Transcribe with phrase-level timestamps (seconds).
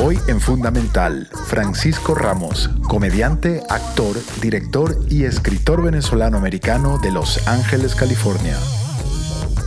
[0.00, 8.56] Hoy en Fundamental, Francisco Ramos, comediante, actor, director y escritor venezolano-americano de Los Ángeles, California.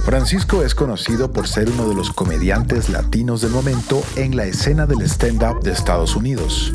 [0.06, 4.86] Francisco es conocido por ser uno de los comediantes latinos del momento en la escena
[4.86, 6.72] del stand-up de Estados Unidos.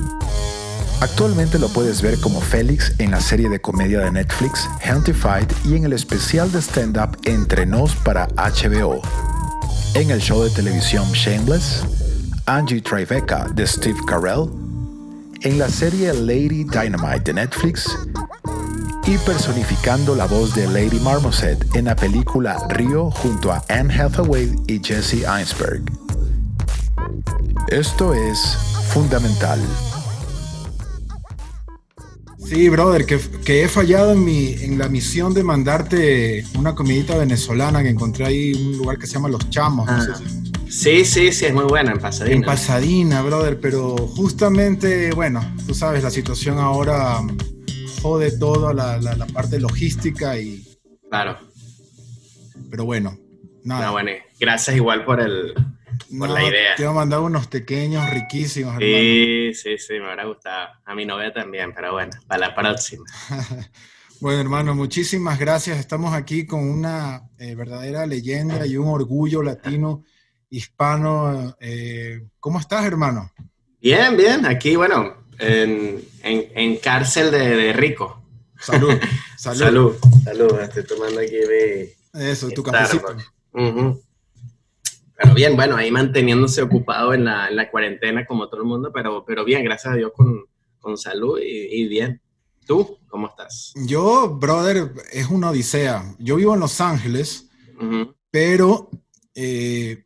[1.01, 5.77] Actualmente lo puedes ver como Félix en la serie de comedia de Netflix Huntified y
[5.77, 9.01] en el especial de stand-up Entre Nos para HBO.
[9.95, 12.06] En el show de televisión Shameless,
[12.49, 14.49] Angie Tribeca de Steve Carell,
[15.43, 17.99] en la serie Lady Dynamite de Netflix
[19.05, 24.55] y personificando la voz de Lady Marmoset en la película Rio junto a Anne Hathaway
[24.69, 25.83] y Jesse Einsberg.
[27.69, 28.39] Esto es
[28.91, 29.59] Fundamental.
[32.39, 37.17] Sí, brother, que, que, he fallado en, mi, en la misión de mandarte una comidita
[37.17, 39.89] venezolana que encontré ahí en un lugar que se llama Los Chamos.
[39.91, 40.07] Ah.
[40.69, 42.37] Sí, sí, sí, es muy buena en Pasadena.
[42.37, 47.21] En Pasadena, brother, pero justamente, bueno, tú sabes, la situación ahora
[48.03, 50.65] jode todo la, la, la parte logística y...
[51.09, 51.39] Claro.
[52.71, 53.19] Pero bueno,
[53.65, 53.87] nada.
[53.87, 56.75] No, bueno, gracias igual por el, por No, la idea.
[56.77, 58.93] Te voy a mandar unos pequeños riquísimos, hermano.
[58.93, 60.69] Sí, sí, sí, me hubiera gustado.
[60.85, 63.05] A mi novia también, pero bueno, para la próxima.
[64.19, 65.79] Bueno, hermano, muchísimas gracias.
[65.79, 70.05] Estamos aquí con una eh, verdadera leyenda y un orgullo latino,
[70.57, 71.57] hispano.
[71.61, 73.31] Eh, ¿Cómo estás, hermano?
[73.81, 78.23] Bien, bien, aquí, bueno, en, en, en cárcel de, de rico.
[78.59, 78.95] Salud,
[79.37, 79.59] salud.
[79.59, 81.95] Salud, salud, estoy tomando aquí de...
[82.15, 83.07] Eso, tu cafecito.
[83.53, 88.91] Pero bien, bueno, ahí manteniéndose ocupado en la, en la cuarentena como todo el mundo,
[88.93, 90.45] pero, pero bien, gracias a Dios con,
[90.79, 92.21] con salud y, y bien.
[92.67, 93.73] ¿Tú cómo estás?
[93.87, 96.15] Yo, brother, es una odisea.
[96.19, 97.49] Yo vivo en Los Ángeles,
[98.31, 98.91] pero
[99.35, 100.06] eh,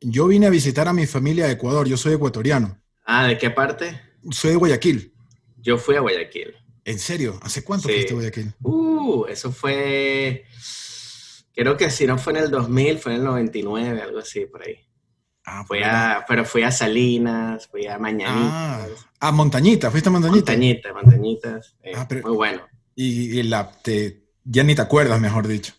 [0.00, 1.86] yo vine a visitar a mi familia de Ecuador.
[1.88, 2.78] Yo soy ecuatoriano.
[3.04, 4.00] Ah, ¿de qué parte?
[4.30, 5.12] Soy de Guayaquil.
[5.58, 6.54] Yo fui a Guayaquil.
[6.84, 7.38] ¿En serio?
[7.42, 7.94] ¿Hace cuánto Sí.
[7.94, 8.54] fuiste a Guayaquil?
[8.62, 10.44] Uh, eso fue,
[11.54, 14.62] creo que si no fue en el 2000, fue en el 99, algo así, por
[14.62, 14.76] ahí.
[15.44, 20.12] Ah, Fui a, pero fui a Salinas, fui a Ah, Mañanitas, a Montañita, fuiste a
[20.12, 20.52] Montañita.
[20.52, 22.62] Montañitas, Montañitas, eh, Ah, pero- muy bueno.
[22.94, 25.72] Y, y la, te, ya ni te acuerdas, mejor dicho.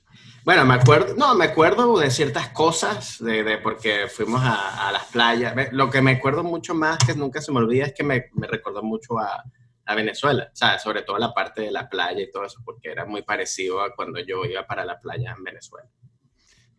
[0.43, 4.91] Bueno, me acuerdo, no, me acuerdo de ciertas cosas, de, de porque fuimos a, a
[4.91, 5.53] las playas.
[5.71, 8.47] Lo que me acuerdo mucho más, que nunca se me olvida, es que me, me
[8.47, 9.43] recordó mucho a,
[9.85, 12.89] a Venezuela, o sea, sobre todo la parte de la playa y todo eso, porque
[12.91, 15.87] era muy parecido a cuando yo iba para la playa en Venezuela.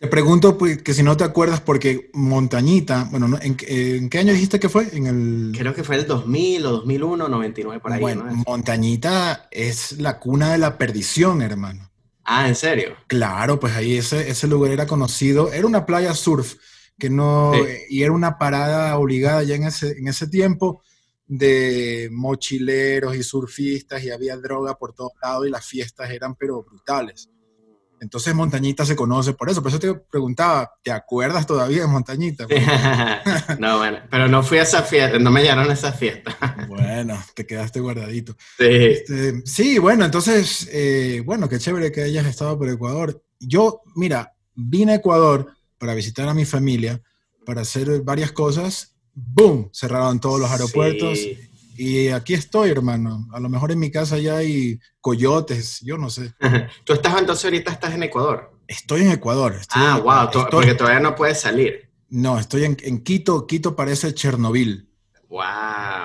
[0.00, 3.38] Te pregunto pues, que si no te acuerdas, porque Montañita, bueno, ¿no?
[3.40, 4.88] ¿en, qué- en qué año dijiste que fue?
[4.92, 5.52] En el...
[5.56, 8.42] Creo que fue el 2000 o 2001, 99, por ahí, bueno, ¿no?
[8.44, 11.91] Montañita es la cuna de la perdición, hermano.
[12.34, 12.96] Ah, ¿en serio?
[13.08, 16.54] Claro, pues ahí ese, ese lugar era conocido, era una playa surf,
[16.98, 17.60] que no, Sí.
[17.90, 20.82] y era una parada obligada ya en ese, en ese tiempo
[21.26, 26.62] de mochileros y surfistas y había droga por todos lados y las fiestas eran pero
[26.62, 27.28] brutales.
[28.02, 32.48] Entonces Montañita se conoce por eso, por eso te preguntaba, ¿te acuerdas todavía de Montañita?
[33.60, 36.36] no, bueno, pero no fui a esa fiesta, no me llevaron a esa fiesta.
[36.68, 38.34] Bueno, te quedaste guardadito.
[38.58, 38.64] Sí.
[38.66, 43.22] Este, sí, bueno, entonces, eh, bueno, qué chévere que hayas estado por Ecuador.
[43.38, 47.00] Yo, mira, vine a Ecuador para visitar a mi familia,
[47.46, 48.96] para hacer varias cosas.
[49.14, 49.70] ¡Boom!
[49.72, 51.18] Cerraron todos los aeropuertos.
[51.18, 51.38] Sí.
[51.76, 53.26] Y aquí estoy, hermano.
[53.32, 56.32] A lo mejor en mi casa ya hay coyotes, yo no sé.
[56.84, 58.52] Tú estás entonces ahorita estás en Ecuador.
[58.68, 59.54] Estoy en Ecuador.
[59.60, 61.88] estoy Ah, en- wow, to- estoy- porque todavía no puedes salir.
[62.08, 63.46] No, estoy en, en Quito.
[63.46, 64.88] Quito parece Chernobyl.
[65.28, 65.40] Wow.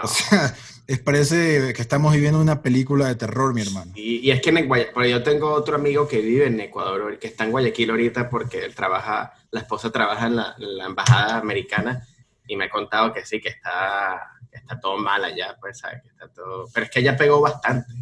[0.04, 0.56] O sea,
[0.88, 3.92] es, parece que estamos viviendo una película de terror, mi hermano.
[3.96, 7.20] Y, y es que en Guaya- porque yo tengo otro amigo que vive en Ecuador,
[7.20, 10.86] que está en Guayaquil ahorita porque él trabaja, la esposa trabaja en la, en la
[10.86, 12.08] embajada americana
[12.48, 14.32] y me ha contado que sí, que está,
[14.68, 16.02] está todo mal allá, pues, ¿sabes?
[16.02, 16.66] Que está todo...
[16.74, 17.94] Pero es que ella pegó bastante.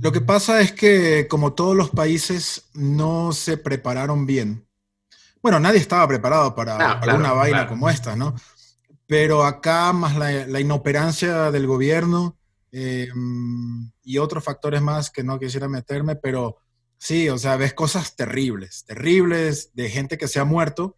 [0.00, 4.66] Lo que pasa es que como todos los países no se prepararon bien.
[5.40, 7.68] Bueno, nadie estaba preparado para, Ah, para claro, una vaina claro.
[7.70, 8.34] como esta, ¿no?
[9.06, 12.36] Pero acá más la, la inoperancia del gobierno
[12.72, 13.08] eh,
[14.02, 16.56] y otros factores más que no quisiera meterme, pero
[16.98, 20.96] sí, o sea, ves cosas terribles, terribles de gente que se ha muerto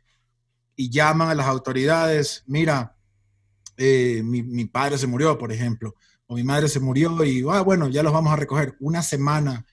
[0.77, 2.97] y llaman a las autoridades, mira,
[3.77, 5.95] eh, mi, mi padre se murió, por ejemplo,
[6.27, 8.75] o mi madre se murió y, ah, bueno, ya los vamos a recoger.
[8.81, 9.65] Una semana.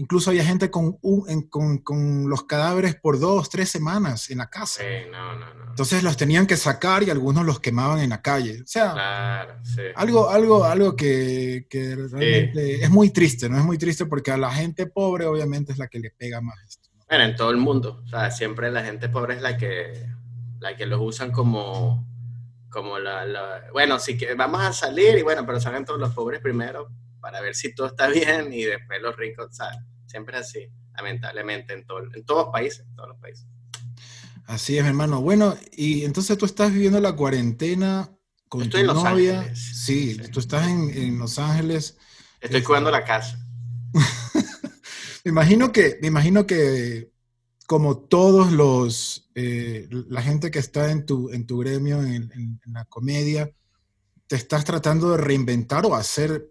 [0.00, 4.38] Incluso había gente con, un- en- con, con los cadáveres por dos, tres semanas en
[4.38, 4.80] la casa.
[4.82, 5.70] Sí, no, no, no.
[5.70, 8.62] Entonces los tenían que sacar y algunos los quemaban en la calle.
[8.62, 9.82] O sea, Claro, sí.
[9.96, 13.58] algo, algo, algo que, que realmente es muy triste, ¿no?
[13.58, 16.56] Es muy triste porque a la gente pobre obviamente es la que le pega más
[16.68, 16.88] esto.
[16.96, 17.04] ¿no?
[17.08, 18.00] Bueno, en todo el mundo.
[18.04, 20.06] O sea, siempre la gente pobre es la que,
[20.60, 22.06] la que los usan como,
[22.68, 26.40] como la, bueno, sí que vamos a salir y bueno, pero salen todos los pobres
[26.40, 26.88] primero
[27.20, 29.78] para ver si todo está bien y después los ricos, ¿sabes?
[30.06, 33.46] Siempre así, lamentablemente, en, todo, en todos los países, todos los países.
[34.46, 35.20] Así es, hermano.
[35.20, 38.10] Bueno, y entonces tú estás viviendo la cuarentena
[38.48, 39.40] con Estoy tu en Los novia.
[39.40, 39.84] Ángeles.
[39.84, 40.30] Sí, Sí.
[40.30, 41.98] tú estás en, en Los Ángeles.
[42.40, 43.38] Estoy cuidando la casa.
[45.24, 47.10] Me imagino que, me imagino que
[47.66, 52.60] como todos los, eh, la gente que está en tu, en tu gremio, en, en-
[52.66, 53.50] en la comedia,
[54.26, 56.50] te estás tratando de reinventar o hacer,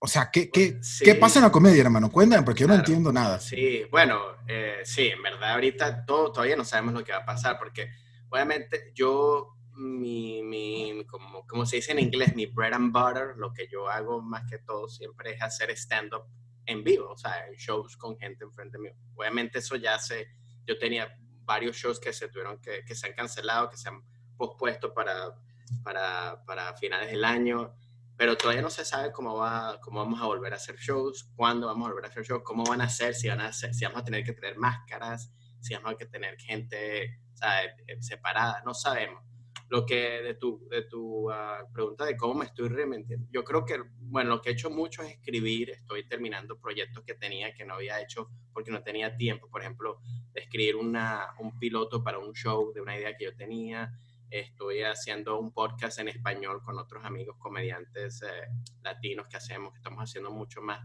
[0.00, 1.04] o sea, ¿qué, qué, Sí.
[1.04, 2.10] qué pasa en la comedia, hermano?
[2.10, 2.86] Cuéntame, porque yo no Claro.
[2.86, 3.38] entiendo nada.
[3.40, 7.24] Sí, bueno, eh, sí, en verdad ahorita todo, todavía no sabemos lo que va a
[7.26, 7.88] pasar porque
[8.30, 13.52] obviamente yo, mi, mi, como, como se dice en inglés, mi bread and butter, lo
[13.52, 16.22] que yo hago más que todo siempre es hacer stand-up
[16.66, 18.92] en vivo, o sea, en shows con gente enfrente mío.
[19.14, 20.26] Obviamente eso ya se,
[20.66, 21.08] yo tenía
[21.48, 24.04] varios shows que se tuvieron que, que se han cancelado, que se han
[24.36, 25.34] pospuesto para,
[25.82, 27.74] para, para finales del año
[28.18, 31.68] pero todavía no se sabe cómo, va, cómo vamos a volver a hacer shows, cuándo
[31.68, 33.84] vamos a volver a hacer shows, cómo van a ser, si, van a ser, si
[33.84, 39.22] vamos a tener que tener máscaras, si vamos a tener gente eh, separada, no sabemos.
[39.68, 43.64] Lo que de tu, de tu ah, pregunta de cómo me estoy reinventando, yo creo
[43.64, 47.64] que, bueno, lo que he hecho mucho es escribir, estoy terminando proyectos que tenía que
[47.64, 50.00] no había hecho porque no tenía tiempo, por ejemplo,
[50.34, 53.92] escribir una, un piloto para un show de una idea que yo tenía,
[54.30, 58.48] estoy haciendo un podcast en español con otros amigos comediantes eh,
[58.82, 60.80] latinos que hacemos, que estamos haciendo mucho más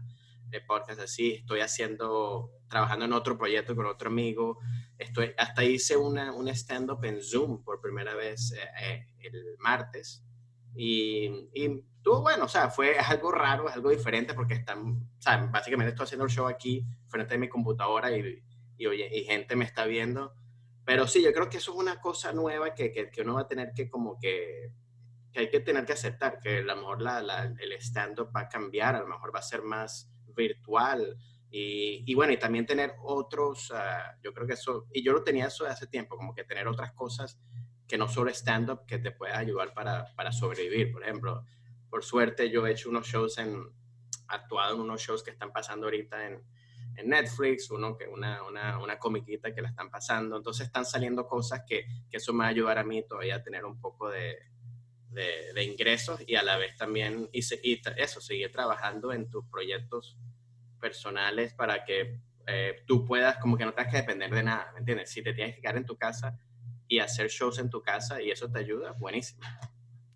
[0.48, 1.34] de podcast así.
[1.34, 4.58] Estoy haciendo, trabajando en otro proyecto con otro amigo.
[4.98, 10.24] Estoy, hasta hice una, un stand-up en Zoom por primera vez eh, eh, el martes.
[10.76, 15.38] Y, y estuvo bueno, o sea, fue algo raro, algo diferente porque están, o sea,
[15.46, 18.42] básicamente estoy haciendo el show aquí frente a mi computadora y,
[18.76, 20.34] y, oye, y gente me está viendo.
[20.84, 23.42] Pero sí, yo creo que eso es una cosa nueva que, que, que uno va
[23.42, 24.72] a tener que como que,
[25.32, 28.42] que hay que tener que aceptar, que a lo mejor la, la, el stand-up va
[28.42, 31.16] a cambiar, a lo mejor va a ser más virtual.
[31.50, 35.22] Y, y bueno, y también tener otros, uh, yo creo que eso, y yo lo
[35.22, 37.38] tenía eso de hace tiempo, como que tener otras cosas
[37.86, 40.92] que no solo stand-up que te puedan ayudar para, para sobrevivir.
[40.92, 41.44] Por ejemplo,
[41.90, 43.62] por suerte yo he hecho unos shows en,
[44.28, 46.42] actuado en unos shows que están pasando ahorita en,
[46.96, 50.36] en Netflix, uno que una, una, una, comiquita que la están pasando.
[50.36, 53.42] Entonces están saliendo cosas que, que, eso me va a ayudar a mí todavía a
[53.42, 54.38] tener un poco de,
[55.14, 59.30] de, de ingresos y a la vez también, y, se, y, eso, seguir trabajando en
[59.30, 60.18] tus proyectos
[60.80, 64.80] personales para que eh, tú puedas, como que no tengas que depender de nada, ¿me
[64.80, 65.10] entiendes?
[65.10, 66.38] Si te tienes que quedar en tu casa
[66.88, 69.40] y hacer shows en tu casa y eso te ayuda, buenísimo.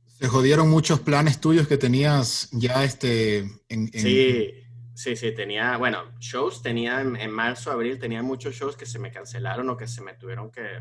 [0.06, 3.39] Se jodieron muchos planes tuyos que tenías ya este...
[3.69, 4.00] En, en...
[4.00, 4.65] Sí,
[4.95, 8.99] Sí, sí, tenía, bueno, shows tenía en, en, marzo, abril, tenía muchos shows que se
[8.99, 10.81] me cancelaron o que se me tuvieron que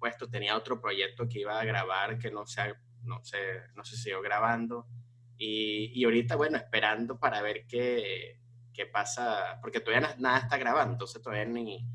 [0.00, 0.28] puesto.
[0.28, 3.38] Tenía otro proyecto que iba a grabar que no se, no sé,
[3.74, 4.86] no se siguió grabando.
[5.36, 8.40] Y, y ahorita, bueno, esperando para ver qué,
[8.72, 11.86] qué pasa, porque todavía nada está grabando, entonces todavía ni,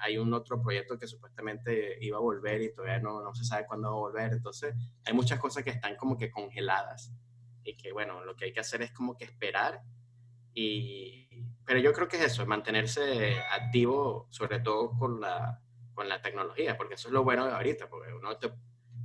[0.00, 3.66] hay un otro proyecto que supuestamente iba a volver y todavía no, no se sabe
[3.66, 4.32] cuándo va a volver.
[4.32, 4.74] Entonces,
[5.04, 7.12] hay muchas cosas que están como que congeladas
[7.62, 9.82] y que, bueno, lo que hay que hacer es como que esperar
[10.52, 11.28] y,
[11.64, 15.60] pero yo creo que es eso, mantenerse activo, sobre todo con la,
[15.94, 18.52] con la tecnología, porque eso es lo bueno de ahorita, porque uno te,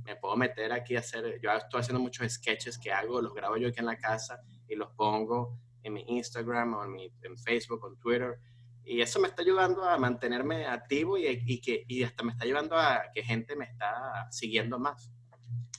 [0.04, 3.56] me puedo meter aquí a hacer, yo estoy haciendo muchos sketches que hago, los grabo
[3.56, 7.38] yo aquí en la casa y los pongo en mi Instagram o en, mi, en
[7.38, 8.38] Facebook o en Twitter.
[8.84, 12.44] Y eso me está ayudando a mantenerme activo y, y, que, y hasta me está
[12.44, 15.10] ayudando a que gente me está siguiendo más.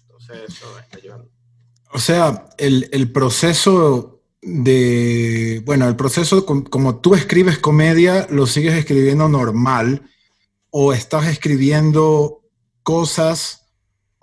[0.01, 1.29] Entonces eso me está ayudando.
[1.93, 8.73] O sea, el, el proceso de, bueno, el proceso, como tú escribes comedia, lo sigues
[8.75, 10.09] escribiendo normal
[10.69, 12.41] o estás escribiendo
[12.81, 13.60] cosas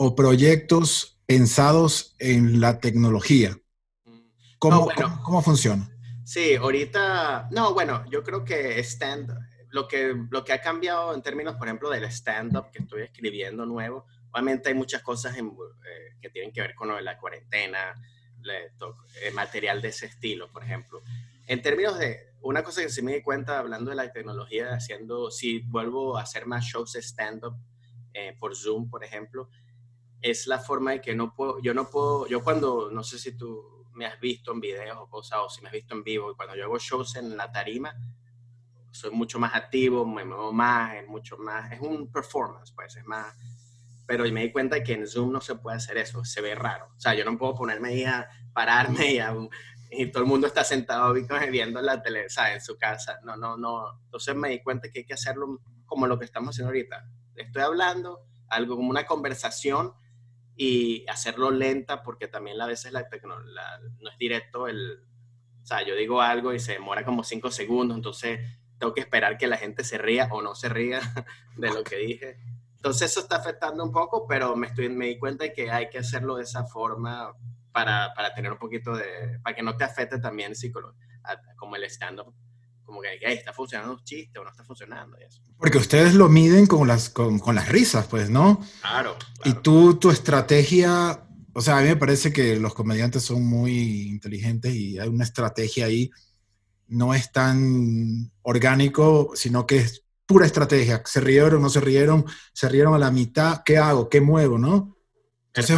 [0.01, 3.59] o proyectos pensados en la tecnología.
[4.59, 5.91] ¿Cómo, no, bueno, ¿cómo, ¿Cómo, funciona?
[6.25, 9.33] Sí, ahorita, no, bueno, yo creo que stand,
[9.71, 13.67] lo que, lo que ha cambiado en términos, por ejemplo, del stand-up que estoy escribiendo
[13.67, 17.19] nuevo, obviamente hay muchas cosas en, eh, que tienen que ver con lo de la
[17.19, 17.95] cuarentena,
[18.45, 21.03] eh, material de ese estilo, por ejemplo.
[21.49, 25.33] En términos de, una cosa que sí me di cuenta hablando de la tecnología, haciendo,
[25.33, 27.57] si vuelvo a hacer más shows de stand-up
[28.15, 29.51] eh, por Zoom, por ejemplo,
[30.21, 33.37] es la forma de que no puedo, yo no puedo, yo cuando, no sé si
[33.37, 36.35] tú me has visto en videos o cosas, o si me has visto en vivo,
[36.37, 37.95] cuando yo hago shows en la tarima,
[38.91, 43.05] soy mucho más activo, me muevo más, es mucho más, es un performance, pues, es
[43.05, 43.35] más,
[44.09, 46.87] pero me di cuenta que en Zoom no se puede hacer eso, se ve raro.
[46.97, 49.37] O sea, yo no puedo ponerme ahí a pararme y, a,
[49.91, 52.55] y todo el mundo está sentado viendo la tele, ¿sabes?
[52.55, 53.21] En su casa.
[53.23, 54.01] No, no, no.
[54.05, 57.07] Entonces me di cuenta que hay que hacerlo como lo que estamos haciendo ahorita.
[57.37, 59.93] Estoy hablando, algo como una conversación
[60.61, 63.09] y hacerlo lenta porque también a veces la,
[63.47, 65.05] la, no es directo el...
[65.63, 68.41] O sea, yo digo algo y se demora como cinco segundos, entonces
[68.79, 71.01] tengo que esperar que la gente se ría o no se ría
[71.57, 72.41] de lo que dije.
[72.75, 75.91] Entonces eso está afectando un poco, pero me, estoy, me di cuenta de que hay
[75.91, 77.37] que hacerlo de esa forma
[77.71, 79.39] para, para tener un poquito de...
[79.45, 80.55] para que no te afecte también
[81.57, 82.35] como el stand-up
[82.89, 85.19] como que está funcionando un chiste o no está funcionando.
[85.19, 85.43] eso.
[85.59, 88.65] Porque ustedes lo miden con las, con, con las risas, pues, ¿no?
[88.81, 89.15] Claro,
[89.45, 94.09] Y tú, tu estrategia, o sea, a mí me parece que los comediantes son muy
[94.09, 96.11] inteligentes y hay una estrategia ahí,
[96.87, 101.03] no es tan orgánico, sino que es pura estrategia.
[101.05, 104.09] Se rieron, no se rieron, se rieron a la mitad, ¿qué hago?
[104.09, 104.57] ¿Qué muevo?
[104.57, 104.97] ¿No?
[105.49, 105.77] Entonces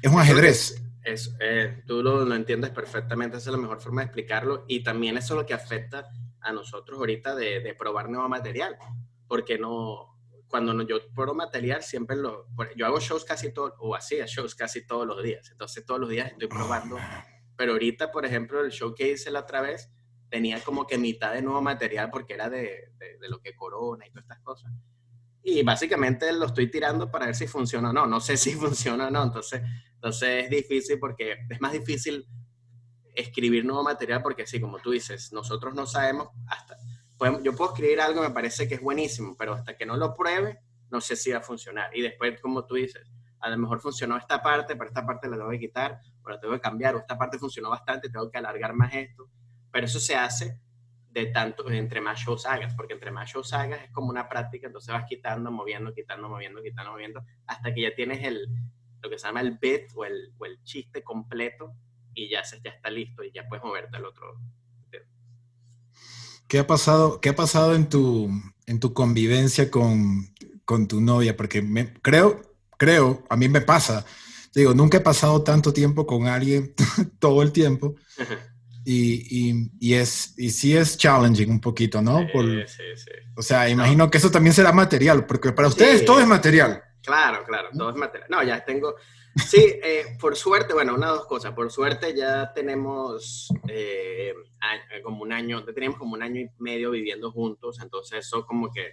[0.00, 0.79] es, un, ajedrez.
[1.02, 4.82] Es, eh, tú lo, lo, entiendes perfectamente, esa es la mejor forma de explicarlo y
[4.82, 8.76] también eso es lo que afecta a nosotros ahorita de, de probar nuevo material,
[9.26, 13.94] porque no, cuando no, yo pruebo material siempre lo, yo hago shows casi todo, o
[13.94, 16.98] hacía shows casi todos los días, entonces todos los días estoy probando,
[17.56, 19.90] pero ahorita, por ejemplo, el show que hice la otra vez,
[20.28, 24.06] tenía como que mitad de nuevo material porque era de, de, de lo que corona
[24.06, 24.72] y todas estas cosas.
[25.42, 28.06] Y básicamente lo estoy tirando para ver si funciona o no.
[28.06, 29.22] No sé si funciona o no.
[29.22, 29.62] Entonces,
[29.94, 32.26] entonces es difícil porque es más difícil
[33.14, 36.76] escribir nuevo material porque sí, como tú dices, nosotros no sabemos hasta...
[37.42, 40.60] yo puedo escribir algo, me parece que es buenísimo, pero hasta que no lo pruebe,
[40.90, 41.94] no sé si va a funcionar.
[41.96, 43.06] Y después, como tú dices,
[43.40, 46.38] a lo mejor funcionó esta parte, pero esta parte la tengo que quitar, o la
[46.38, 49.28] tengo que cambiar, o esta parte funcionó bastante, tengo que alargar más esto.
[49.72, 50.60] Pero eso se hace
[51.10, 54.66] de tanto, entre más shows hagas, porque entre más shows hagas es como una práctica,
[54.66, 58.46] entonces vas quitando, moviendo, quitando, moviendo, quitando, moviendo, hasta que ya tienes el,
[59.02, 61.74] lo que se llama el bit o el, o el chiste completo
[62.14, 64.38] y ya, se, ya está listo y ya puedes moverte al otro.
[66.46, 68.28] ¿Qué ha pasado, qué ha pasado en, tu,
[68.66, 71.36] en tu convivencia con, con tu novia?
[71.36, 72.42] Porque me, creo,
[72.76, 74.04] creo, a mí me pasa,
[74.52, 76.74] digo, nunca he pasado tanto tiempo con alguien
[77.20, 77.94] todo el tiempo.
[78.84, 82.26] Y, y, y, es, y sí es challenging un poquito, ¿no?
[82.32, 86.20] Por, sí, sí, O sea, imagino que eso también será material, porque para ustedes todo
[86.20, 86.82] es material.
[87.02, 88.30] Claro, claro, todo es material.
[88.30, 88.94] No, ya tengo,
[89.36, 91.52] Sí, eh, por suerte, bueno, una o dos cosas.
[91.52, 94.34] Por suerte ya tenemos eh,
[95.02, 98.92] como un año, teníamos como un año y medio viviendo juntos, entonces eso como que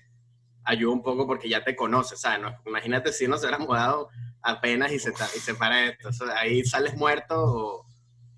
[0.63, 2.41] ayuda un poco porque ya te conoces, ¿sabes?
[2.41, 4.10] No, imagínate si no se hubiera mudado
[4.41, 6.10] apenas y se, y se para esto.
[6.36, 7.87] ahí sales muerto o,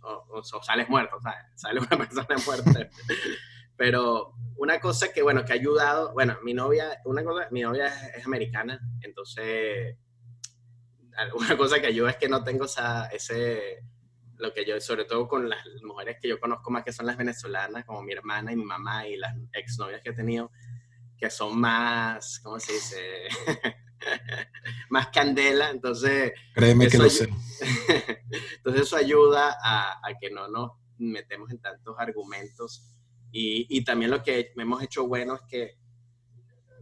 [0.02, 1.40] o, sales muerto, ¿sabes?
[1.56, 2.90] Sale una persona muerta.
[3.76, 7.88] Pero una cosa que, bueno, que ha ayudado, bueno, mi novia, una cosa, mi novia
[8.16, 9.98] es americana, entonces
[11.36, 13.84] una cosa que ayuda es que no tengo esa, ese,
[14.38, 17.18] lo que yo, sobre todo con las mujeres que yo conozco más que son las
[17.18, 20.52] venezolanas, como mi hermana y mi mamá y las exnovias que he tenido,
[21.18, 22.98] que son más, ¿cómo se dice?
[24.90, 26.34] más candela, entonces...
[26.54, 27.30] Créeme que lo sé.
[28.58, 32.96] entonces eso ayuda a, a, que no nos metemos en tantos argumentos
[33.32, 35.78] y, y también lo que hemos hecho bueno es que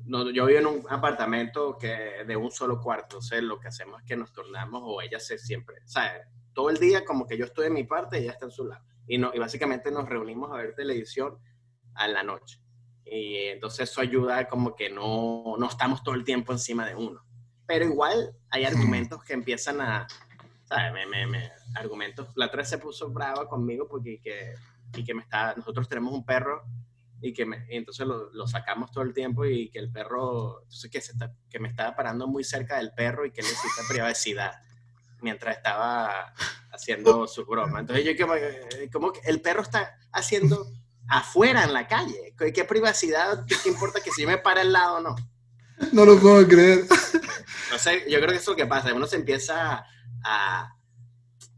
[0.06, 3.68] no, yo vivo en un apartamento que de un solo cuarto, o sea, lo que
[3.68, 6.14] hacemos es que nos tornamos o ella se siempre, o sea,
[6.54, 8.66] todo el día como que yo estoy en mi parte y ella está en su
[8.66, 8.84] lado.
[9.06, 11.38] Y, no, y básicamente nos reunimos a ver televisión
[11.94, 12.60] a la noche.
[13.10, 17.24] Y entonces eso ayuda como que no, no estamos todo el tiempo encima de uno.
[17.66, 20.08] Pero igual hay argumentos que empiezan a,
[20.66, 20.94] ¿sabes?
[20.94, 22.28] Me, me, me, argumentos.
[22.36, 24.54] La otra se puso brava conmigo porque que,
[24.96, 26.64] y que me está, nosotros tenemos un perro
[27.22, 30.92] y que me, entonces lo, lo, sacamos todo el tiempo y que el perro, entonces
[30.92, 34.62] que, se está, que me estaba parando muy cerca del perro y que necesita privacidad
[35.22, 36.34] mientras estaba
[36.72, 37.80] haciendo su broma.
[37.80, 40.68] Entonces yo como, eh, como que el perro está haciendo
[41.08, 42.34] afuera en la calle.
[42.38, 43.46] ¿Qué, privacidad?
[43.46, 45.16] ¿Qué, importa que si yo me para al lado o no?
[45.92, 46.86] No lo puedo creer.
[47.72, 48.94] No sé, yo creo que eso es lo que pasa.
[48.94, 49.86] Uno se empieza
[50.24, 50.74] a,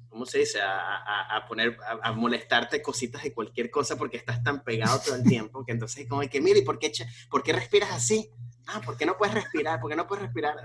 [0.09, 0.59] ¿cómo se dice?
[0.59, 5.23] A, a poner, a, molestarte cositas de cualquier cosa porque estás tan pegado todo el
[5.23, 6.91] tiempo que entonces como que, mire, ¿y por qué,
[7.29, 8.29] por qué respiras así?
[8.67, 9.79] Ah, ¿por qué no puedes respirar?
[9.79, 10.55] ¿Por qué no puedes respirar?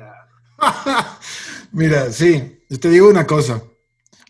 [1.72, 3.62] Mira, sí, yo te digo una cosa.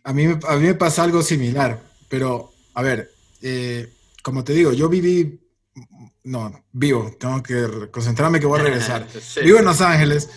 [0.02, 3.93] A mí, a mí me pasa algo similar, pero a ver, eh,
[4.25, 5.40] como te digo, yo viví,
[6.25, 9.07] no, vivo, tengo que concentrarme que voy a regresar.
[9.45, 10.28] Vivo en Los Ángeles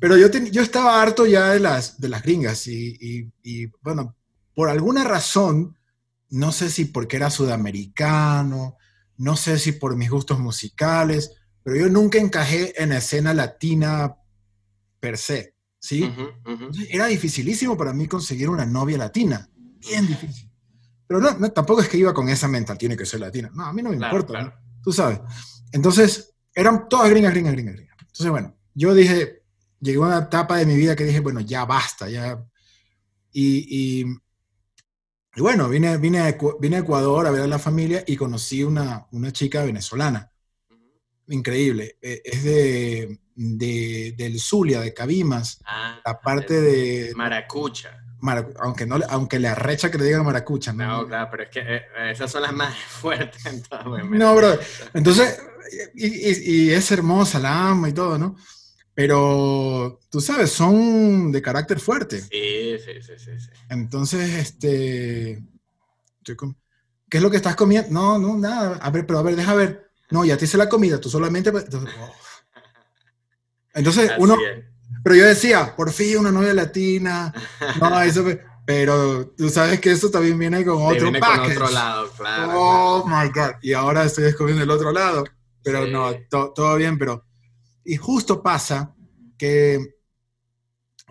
[0.00, 4.16] pero yo, yo estaba harto ya de las, de las gringas y, y, bueno,
[4.54, 5.76] por alguna razón,
[6.30, 8.76] no sé si porque era sudamericano,
[9.16, 11.32] no sé si por mis gustos musicales,
[11.64, 14.16] pero yo nunca encajé en la escena latina
[15.00, 16.12] per se, ¿sí?
[16.90, 19.48] Era dificilísimo para mí conseguir una novia latina,
[19.80, 20.47] bien difícil.
[21.08, 23.50] Pero no, tampoco es que iba con esa mental, tiene que ser latina.
[23.54, 25.18] No, a mí no me importa, tú sabes.
[25.72, 27.96] Entonces, eran todas gringas, gringas, gringas, gringas.
[27.98, 29.42] Entonces, bueno, yo dije,
[29.80, 32.44] llegué a una etapa de mi vida que dije, bueno, ya basta, ya.
[33.32, 38.14] Y, y, bueno, vine, vine, a, vine a Ecuador a ver a la familia y
[38.14, 40.30] conocí una, una chica venezolana.
[41.28, 41.96] Increíble.
[42.02, 47.14] E, es de, de, del Zulia, de Cabimas, Ah, la parte de...
[47.14, 48.04] Maracucha.
[48.60, 51.02] Aunque, no, le- aunque le arrecha que le digan maracucha, ¿no?
[51.02, 53.44] No, claro, pero es que eh, esas son las más fuertes.
[53.46, 54.58] Entonces, bueno, No, bro.
[54.94, 55.40] Entonces,
[55.94, 58.36] y, y- y es hermosa, la amo y todo, ¿no?
[58.94, 62.20] Pero, tú sabes, son de carácter fuerte.
[62.20, 63.38] Sí, sí, sí, sí.
[63.38, 63.50] sí.
[63.68, 65.40] Entonces, este...
[67.08, 67.88] ¿Qué es lo que estás comiendo?
[67.90, 68.76] No, no, nada.
[68.82, 69.88] A ver, pero a ver, deja ver.
[70.10, 71.50] No, ya te hice la comida, tú solamente...
[71.50, 72.12] Entonces, oh.
[73.74, 74.34] Entonces, uno...
[74.34, 74.64] es.
[75.08, 77.32] Pero yo decía, por fin una novia latina.
[77.80, 78.22] No, eso...
[78.22, 81.56] fue- Pero tú sabes que eso también viene con otro viene con package.
[81.56, 82.52] otro lado, claro.
[82.54, 83.52] Oh my God.
[83.62, 85.24] Y ahora estoy descubriendo el otro lado.
[85.62, 85.90] Pero Sí.
[85.90, 87.24] no, to- todo bien, pero.
[87.84, 88.94] Y justo pasa
[89.38, 89.94] que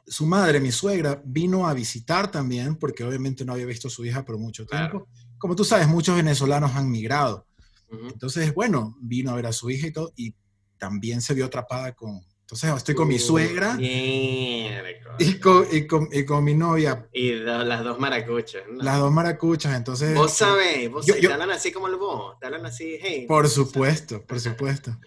[0.05, 4.05] su madre, mi suegra, vino a visitar también, porque obviamente no había visto a su
[4.05, 4.91] hija por mucho Claro.
[4.91, 5.09] tiempo.
[5.39, 7.47] Como tú sabes, muchos venezolanos han migrado.
[7.87, 8.03] claro.
[8.03, 8.13] Ujú.
[8.13, 10.35] Entonces, bueno, vino a ver a su hija y todo, y
[10.77, 12.21] también se vio atrapada con.
[12.49, 15.01] Entonces, estoy con mi Uh, suegra miércoles.
[15.19, 18.63] y con, y, con, y con mi novia, Y do- las dos maracuchas.
[18.71, 18.81] ¿no?
[18.81, 19.75] las dos maracuchas.
[19.75, 22.65] Entonces, Vos sabés, vos Yo- sabés, yo- te hablan así como el vos, te hablan
[22.65, 23.25] así, hey.
[23.27, 24.97] por supuesto, por supuesto.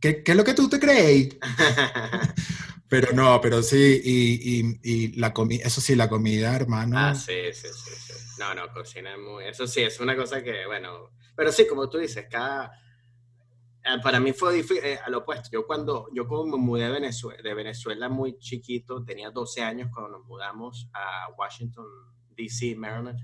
[0.00, 1.36] ¿Qué, ¿Qué es lo que tú te crees?
[2.88, 6.96] Pero no, pero sí, y, y, y la comida, eso sí, la comida, hermano.
[6.96, 8.12] ah, sí, sí, sí, sí.
[8.38, 9.44] No, no, cocina muy.
[9.46, 11.10] Eso sí, es una cosa que, bueno.
[11.34, 12.70] Pero sí, como tú dices, cada.
[13.84, 15.48] Eh, Para mí fue eh, al opuesto.
[15.52, 20.26] Yo cuando, yo como me mudé de Venezuela, muy chiquito, tenía 12 años cuando nos
[20.26, 21.86] mudamos a Washington,
[22.30, 23.18] D.C., Maryland.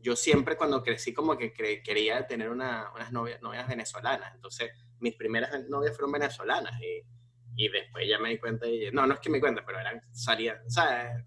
[0.00, 4.34] Yo siempre cuando crecí como que quería tener una- unas novias, venezolanas.
[4.34, 7.02] Entonces, mis primeras novias fueron venezolanas y,
[7.56, 9.80] y después ya me di cuenta y, no, no es que me di cuenta, pero
[9.80, 10.58] eran, salían,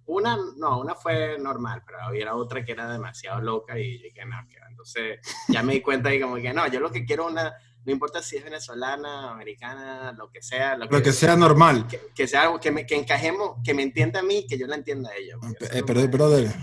[0.05, 4.38] una, no, una fue normal, pero había otra que era demasiado loca y dije, no,
[4.47, 7.53] que entonces ya me di cuenta y como que no, yo lo que quiero una,
[7.86, 11.88] no importa si es venezolana, americana, lo que sea, lo que, Lo que sea normal.
[11.88, 14.68] que, que sea algo que, me, que encajemos, que me entienda a mí, que yo
[14.68, 15.36] la entienda a ella.
[15.72, 16.54] Eh, pero, brother,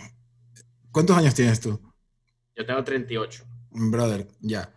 [0.91, 1.81] ¿cuántos años tienes tú?
[2.55, 3.45] Yo tengo 38.
[3.71, 4.71] Brother, ya.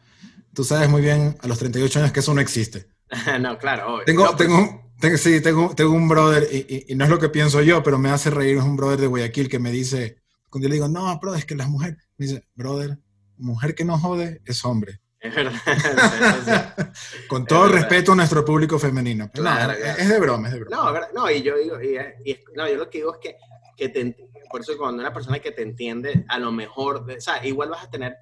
[0.54, 2.88] Tú sabes muy bien a los 38 años que eso no existe.
[3.40, 4.06] no, claro, obvio.
[4.06, 7.10] Tengo, No, pues, tengo, tengo, sí, tengo, tengo un brother, y, y- y no es
[7.10, 9.72] lo que pienso yo, pero me hace reír, es un brother de Guayaquil que me
[9.72, 10.18] dice,
[10.50, 12.98] cuando yo le digo, no, brother, es que las mujeres, me dice, brother,
[13.38, 15.00] mujer que no jode es hombre.
[15.22, 15.54] Es verdad.
[17.28, 19.26] Con todo el respeto a nuestro público femenino.
[19.26, 20.00] No, Claro, es, claro.
[20.00, 20.92] es de broma, es de broma.
[21.14, 23.36] No, no, y yo digo, y, y es- no, yo lo que digo es que,
[23.76, 24.16] que te,
[24.50, 27.70] por eso cuando una persona que te entiende, a lo mejor, de- o sea, igual
[27.70, 28.16] vas a tener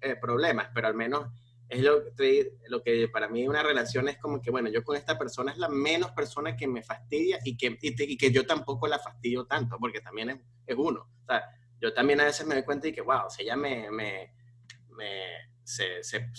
[0.00, 1.26] eh, problemas, pero al menos
[1.68, 4.84] es lo, que te- lo que para mí una relación es como que, bueno, yo
[4.84, 8.16] con esta persona es la menos persona que me fastidia y que, y, te- y
[8.16, 11.00] que yo tampoco la fastidio tanto, porque también es, es uno.
[11.22, 11.42] O sea,
[11.80, 14.32] yo también a veces me doy cuenta y que, wow, si ella me, me,
[14.90, 16.30] me- se, se,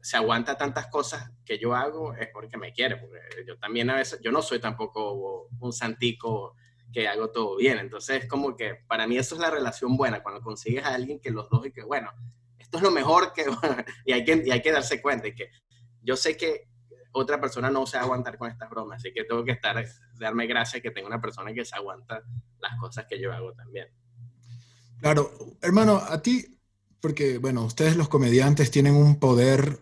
[0.00, 3.96] se, aguanta tantas cosas que yo hago, es porque me quiere, porque yo también a
[3.96, 6.54] veces, yo no soy tampoco un santico
[6.92, 10.22] que hago todo bien, entonces es como que para mí eso es la relación buena,
[10.22, 12.12] cuando consigues a alguien que los dos y que, bueno,
[12.60, 13.46] esto es lo mejor que,
[14.06, 15.50] y hay que, y hay que darse cuenta, y que
[16.02, 16.68] yo sé que
[17.10, 20.80] otra persona no se aguantar con estas bromas, así que tengo que estar, darme gracias
[20.80, 22.22] que tengo una persona que se aguanta
[22.60, 23.88] las cosas que yo hago también.
[25.00, 25.28] Claro,
[25.60, 26.55] hermano, a ti,
[27.00, 29.80] porque, bueno, ustedes los comediantes tienen un poder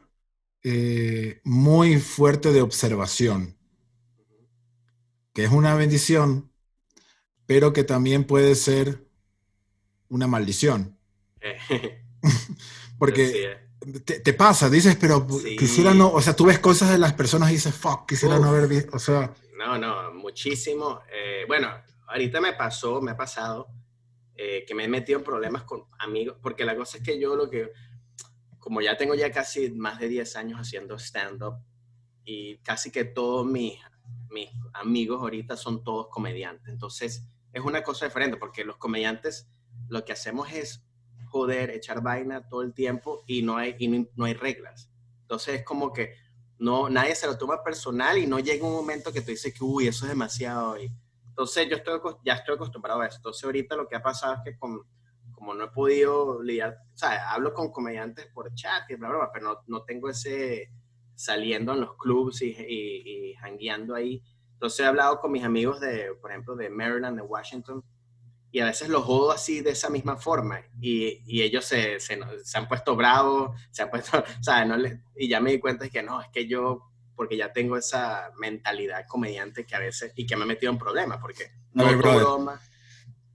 [0.64, 3.56] eh, muy fuerte de observación,
[5.32, 6.50] que es una bendición,
[7.46, 9.06] pero que también puede ser
[10.08, 10.96] una maldición.
[12.98, 13.58] Porque es.
[14.04, 15.56] te, te pasa, dices, pero Sí.
[15.56, 18.48] quisiera no, o sea, tú ves cosas de las personas y dices, fuck, quisiera no
[18.48, 18.48] Uf.
[18.48, 21.00] haber visto, o sea, No, no, muchísimo.
[21.12, 21.68] Eh, bueno,
[22.08, 23.68] ahorita me pasó, me ha pasado
[24.36, 27.36] eh, que me he metido en problemas con amigos, porque la cosa es que yo
[27.36, 27.70] lo que,
[28.58, 31.58] como ya tengo ya casi más de 10 años haciendo stand-up
[32.24, 33.78] y casi que todos mis,
[34.30, 39.48] mis amigos ahorita son todos comediantes, entonces es una cosa diferente, porque los comediantes
[39.88, 40.84] lo que hacemos es
[41.26, 44.88] joder, echar vaina todo el tiempo y no hay, y no, no hay reglas.
[45.22, 46.14] Entonces es como que
[46.58, 49.64] no, nadie se lo toma personal y no llega un momento que tú dices que,
[49.64, 50.80] uy, eso es demasiado.
[50.80, 50.92] Y,
[51.34, 53.16] entonces yo estoy, ya estoy acostumbrado a eso.
[53.16, 54.82] Entonces ahorita lo que ha pasado es que con,
[55.32, 59.18] como no he podido lidiar, o sea, hablo con comediantes por chat y bla, bla,
[59.18, 60.70] bla, pero no, no tengo ese
[61.16, 64.22] saliendo en los clubs y, y, y jangueando ahí.
[64.52, 67.84] Entonces he hablado con mis amigos de, por ejemplo, de Maryland, de Washington,
[68.52, 72.16] y a veces los jodo así de esa misma forma y, y ellos se, se,
[72.44, 75.58] se han puesto bravos, se han puesto, o sea, no le- y ya me di
[75.58, 76.82] cuenta de que no, es que yo
[77.16, 80.78] porque ya tengo esa mentalidad comediante que a veces, y que me ha metido en
[80.78, 82.20] problemas, porque ver, no brother.
[82.20, 82.60] broma.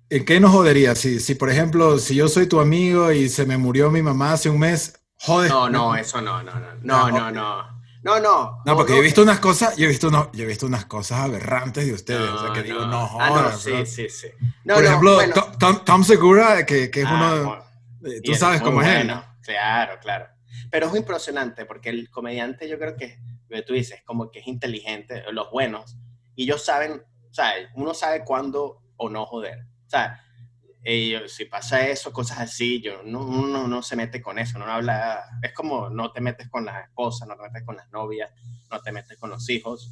[0.10, 0.96] ¿En qué nos jodería?
[0.96, 4.34] Si, si, por ejemplo, si yo soy tu amigo y se me murió mi mamá
[4.34, 5.52] hace un mes, joder.
[5.52, 7.80] No, no, eso no, no, no, no, no, no.
[8.02, 8.62] No, no.
[8.66, 10.86] No, porque yo he visto unas cosas, yo he visto, unos- yo he visto unas
[10.86, 12.30] cosas aberrantes de ustedes.
[12.30, 13.52] o sea, que digo, no Ah, jodas.
[13.54, 13.86] no, sí, bro.
[13.86, 14.28] sí, sí.
[14.64, 15.34] No, por no, ejemplo, bueno.
[15.60, 17.64] Tom, Tom- Segura, que, que es Ah, uno bueno.
[18.16, 18.94] eh, Tú sabes cómo es él.
[19.08, 20.28] bueno, Claro, claro.
[20.72, 23.20] Pero es impresionante porque el comediante yo creo que,
[23.56, 25.98] que tú dices, como que es inteligente, los buenos,
[26.36, 29.66] y ellos saben, sea, uno sabe cuándo o no joder.
[29.88, 30.22] Sea,
[30.84, 34.66] ellos, si pasa eso, cosas así, yo, no, uno no se mete con eso, no
[34.66, 38.32] habla, es como no te metes con las esposas, no te metes con las novias,
[38.72, 39.92] no te metes con los hijos,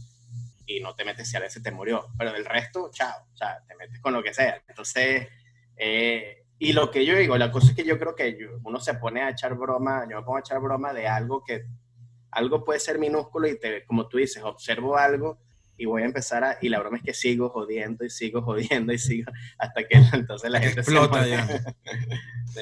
[0.66, 3.64] y no te metes si a veces te murió, pero del resto, chao, o sea,
[3.68, 4.62] te metes con lo que sea.
[4.68, 5.28] Entonces,
[5.78, 8.80] eh, y lo que yo digo, la cosa es que yo creo que yo- uno
[8.80, 11.66] se pone a echar broma, yo me pongo a echar broma de algo que,
[12.32, 15.40] algo puede ser minúsculo y te, como tú dices, observo algo
[15.78, 18.94] y voy a empezar a, y la broma es que sigo jodiendo y sigo jodiendo
[18.94, 21.48] y sigo hasta que entonces la gente se explota pone- ya.
[22.54, 22.62] Sí.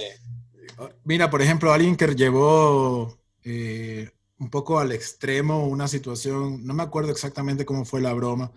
[1.04, 6.84] Mira, por ejemplo, alguien que llevó eh, un poco al extremo una situación, no me
[6.84, 8.52] acuerdo exactamente cómo fue la broma,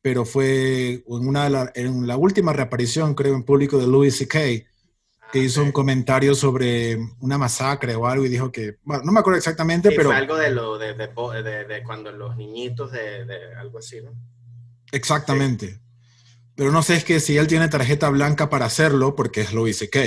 [0.00, 4.16] pero fue en, una de la, en la última reaparición, creo, en público de Louis
[4.16, 4.38] C.K.,
[5.32, 5.66] que hizo sí.
[5.66, 9.90] un comentario sobre una masacre o algo y dijo que, bueno, no me acuerdo exactamente,
[9.90, 11.08] Sí, pero fue algo de lo de, de,
[11.66, 14.12] de- cuando los niñitos de, algo así, ¿no?
[14.92, 15.80] exactamente.
[16.56, 19.78] Pero no sé es que si él tiene tarjeta blanca para hacerlo, porque es Louis
[19.78, 20.00] C.K.,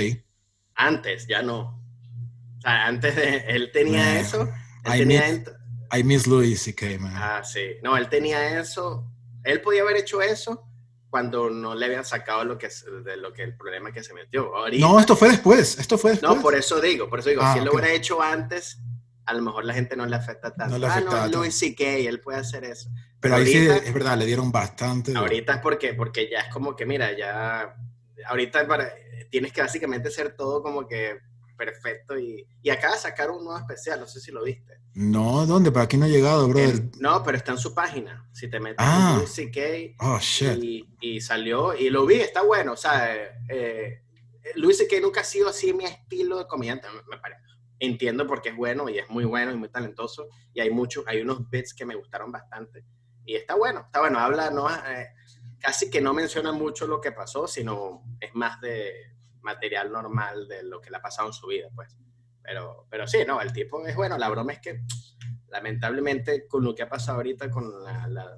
[0.74, 1.82] Antes, ya no.
[2.58, 4.48] O sea, antes de él tenía Man, eso,
[4.84, 5.56] él I tenía miss- ent-
[5.92, 7.12] I miss Louis C.K., man.
[7.14, 7.76] Ah, sí.
[7.82, 9.10] No, él tenía eso.
[9.44, 10.65] Él podía haber hecho eso
[11.16, 14.12] cuando no le habían sacado lo que es, de lo que el problema que se
[14.12, 14.54] metió.
[14.54, 16.30] Ahorita, No, esto fue después, esto fue después.
[16.36, 17.72] no, por eso digo, por eso digo, Ah, si él ok.
[17.72, 18.78] lo hubiera hecho antes,
[19.24, 20.74] a lo mejor la gente no le afecta tanto.
[20.74, 21.38] No le ah, afectaba no.
[21.38, 22.90] Louis C.K., él puede hacer eso.
[23.18, 25.16] Pero ahí sí, ahorita- es verdad, le dieron bastante.
[25.16, 27.74] Ahorita es porque, porque ya es como que, mira, ya,
[28.26, 28.92] ahorita para,
[29.30, 31.18] tienes que básicamente ser todo como que
[31.56, 34.78] perfecto y, y acaba de sacar un nuevo especial, no sé si lo viste.
[34.94, 35.70] No, ¿dónde?
[35.72, 36.82] Para aquí no ha llegado, brother.
[37.00, 38.28] No, pero está en su página.
[38.32, 39.18] Si te metes Ah.
[39.20, 40.62] en C.K., Oh, shit.
[40.62, 42.72] y, y salió y lo vi, está bueno.
[42.72, 44.02] O sea, eh, eh,
[44.54, 47.42] Luis que nunca ha sido así mi estilo de comediante, me, me parece.
[47.78, 50.28] Entiendo porque es bueno y es muy bueno y muy talentoso.
[50.54, 52.84] Y hay muchos, hay unos bits que me gustaron bastante.
[53.26, 54.18] Y está bueno, está bueno.
[54.18, 55.08] Habla, no, eh,
[55.58, 59.14] casi que no menciona mucho lo que pasó, sino es más de
[59.46, 61.96] material normal de lo que le ha pasado en su vida, pues.
[62.42, 64.18] Pero, pero sí, no, el tipo es bueno.
[64.18, 64.82] La broma es que
[65.48, 68.36] lamentablemente con lo que ha pasado ahorita con la, la-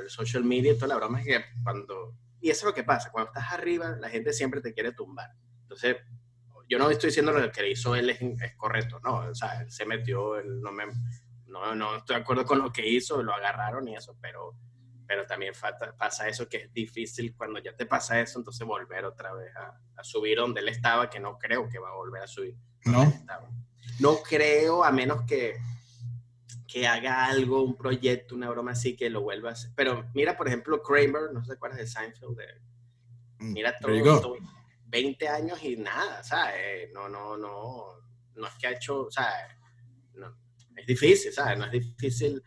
[0.00, 2.14] el social media y toda la broma es que cuando...
[2.40, 5.30] Y eso es lo que pasa, cuando estás arriba la gente siempre te quiere tumbar.
[5.62, 5.96] Entonces,
[6.68, 8.18] yo no estoy diciendo lo que hizo él es,
[8.56, 10.84] correcto, no, o sea, se metió, él no, me,
[11.46, 14.54] no, no estoy de acuerdo con lo que hizo, lo agarraron y eso, pero,
[15.14, 19.04] pero también falta- pasa eso que es difícil cuando ya te pasa eso, entonces volver
[19.04, 22.24] otra vez a, a subir donde él estaba, que no creo que va a volver
[22.24, 22.56] a subir.
[22.84, 23.04] ¿No?
[24.00, 25.54] No creo, a menos que,
[26.66, 29.70] que haga algo, un proyecto, una broma así, que lo vuelva a hacer.
[29.76, 32.46] Pero mira, por ejemplo, Kramer, no sé acuerdas de Seinfeld, de,
[33.38, 34.36] mira todo, todo,
[34.86, 36.90] 20 años y nada, ¿sabes?
[36.92, 37.84] No, no, no,
[38.34, 39.56] no es que ha hecho, ¿sabes?
[40.14, 40.36] No,
[40.74, 41.56] es difícil, ¿sabes?
[41.56, 42.42] No es difícil,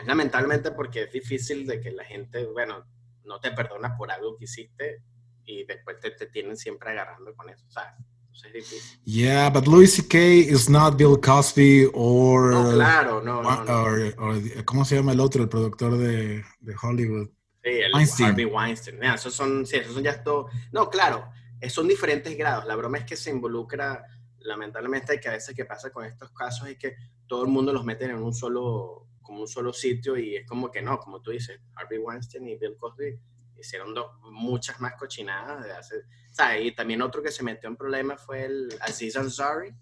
[0.00, 2.84] es lamentablemente porque es difícil de que la gente, bueno,
[3.24, 5.02] no te perdona por algo que hiciste
[5.44, 7.92] y después te, te tienen siempre agarrando con eso, ¿sabes?
[8.26, 9.00] Entonces es difícil.
[9.04, 10.18] Yeah, but Louis C.K.
[10.18, 13.82] is not Bill Cosby or, No, claro, no, no, no.
[13.82, 17.28] or- or- ¿cómo se llama el otro, el productor de, de Hollywood?
[17.62, 18.28] Sí, el Weinstein.
[18.30, 18.98] Harvey Weinstein.
[18.98, 20.48] Mira, esos son, sí, esos son ya todo.
[20.72, 21.28] No, claro,
[21.68, 22.64] son diferentes grados.
[22.66, 24.04] La broma es que se involucra,
[24.38, 26.94] lamentablemente, que a veces que pasa con estos casos es que
[27.26, 30.72] todo el mundo los mete en un solo, como un solo sitio y es como
[30.72, 33.16] que no, como tú dices, Harvey Weinstein y Bill Cosby
[33.60, 35.94] hicieron dos- muchas más cochinadas de hace,
[36.32, 36.66] ¿sabes?
[36.66, 39.72] Y también otro que se metió en problemas fue el Aziz Ansari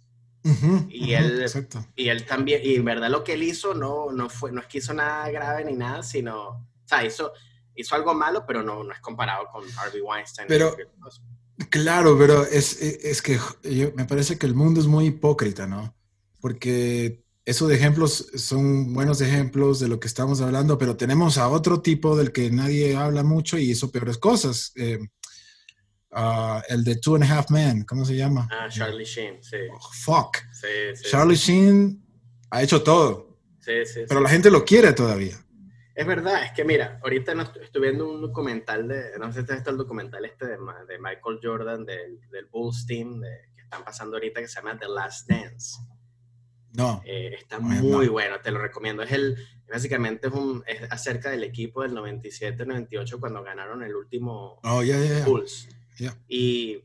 [0.45, 1.85] Ujú, Y ujú, él- Exacto.
[1.97, 4.67] y él también, y en verdad lo que él hizo no, no fue, no es
[4.67, 7.33] que hizo nada grave ni nada, sino, o sea, hizo,
[7.75, 10.47] hizo algo malo, pero no, no es comparado con Harvey Weinstein.
[10.47, 10.77] Pero-
[11.71, 15.95] Claro, pero es, es que yo- me parece que el mundo es muy hipócrita, ¿no?
[16.41, 21.81] Porque esos ejemplos son buenos ejemplos de lo que estamos hablando, pero tenemos a otro
[21.81, 24.71] tipo del que nadie habla mucho y hizo peores cosas.
[24.77, 24.99] Eh,
[26.13, 28.47] ah, el de Two and a Half Men, ¿cómo se llama?
[28.53, 29.57] Ah, Charlie Sheen, sí.
[29.73, 30.37] Oh, fuck.
[30.53, 32.05] sí, sí Charlie Sheen
[32.51, 34.25] ha hecho todo, sí, sí, pero sí.
[34.25, 35.37] la gente lo quiere todavía.
[35.95, 39.45] Es verdad, es que mira, ahorita no estoy, estoy viendo un documental de, no sé
[39.45, 40.57] si visto el documental este de,
[40.87, 44.79] de Michael Jordan, del, del Bulls Team, de- que están pasando ahorita, que se llama
[44.79, 45.79] The Last Dance.
[46.73, 47.03] No.
[47.05, 49.03] Eh, está muy bueno, te lo recomiendo.
[49.03, 49.37] Es el,
[49.71, 55.25] básicamente es, un, es acerca del equipo del 97-98 cuando ganaron el último oh, yeah,
[55.25, 55.69] Bulls.
[56.29, 56.85] Y eh,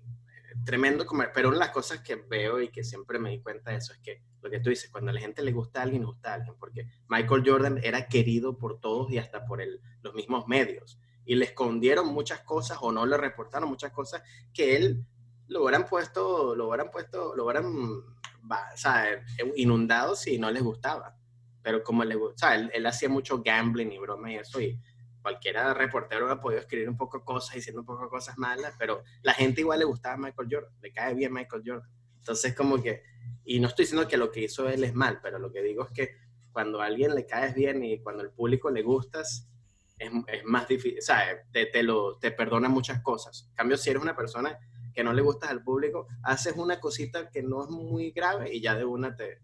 [0.65, 3.71] tremendo comer, pero una de las cosas que veo y que siempre me di cuenta
[3.71, 5.83] de eso es que lo que tú dices, cuando a la gente le gusta a
[5.83, 9.61] alguien, le gusta a alguien, porque Michael Jordan era querido por todos y hasta por
[9.61, 14.21] el, los mismos medios, y le escondieron muchas cosas o no le reportaron muchas cosas
[14.53, 15.05] que él
[15.47, 18.03] lo hubieran puesto, lo hubieran puesto, lo hubieran
[18.49, 19.23] o sea,
[19.55, 21.17] inundado si no les gustaba.
[21.61, 24.59] Pero como le gusta, o sea, él, él, hacía mucho gambling y broma y eso,
[24.59, 24.77] y
[25.21, 29.33] cualquiera reportero ha podido escribir un poco cosas, diciendo un poco cosas malas, pero la
[29.33, 31.89] gente igual le gustaba a Michael Jordan, le cae bien Michael Jordan.
[32.17, 33.03] Entonces, como que,
[33.45, 35.85] y no estoy diciendo que lo que hizo él es mal, pero lo que digo
[35.85, 36.17] es que
[36.51, 39.49] cuando a alguien le caes bien y cuando al público le gustas,
[39.97, 43.47] es, es más difícil, o sea, te, te, lo, te perdona muchas cosas.
[43.49, 44.59] En cambio, si eres una persona
[44.93, 48.61] que no le gustas al público, haces una cosita que no es muy grave y
[48.61, 49.41] ya de una te,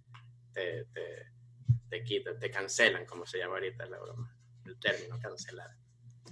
[0.54, 1.02] te, te,
[1.90, 4.36] te quitan, te cancelan, como se llama ahorita la broma,
[4.66, 5.72] el término cancelar.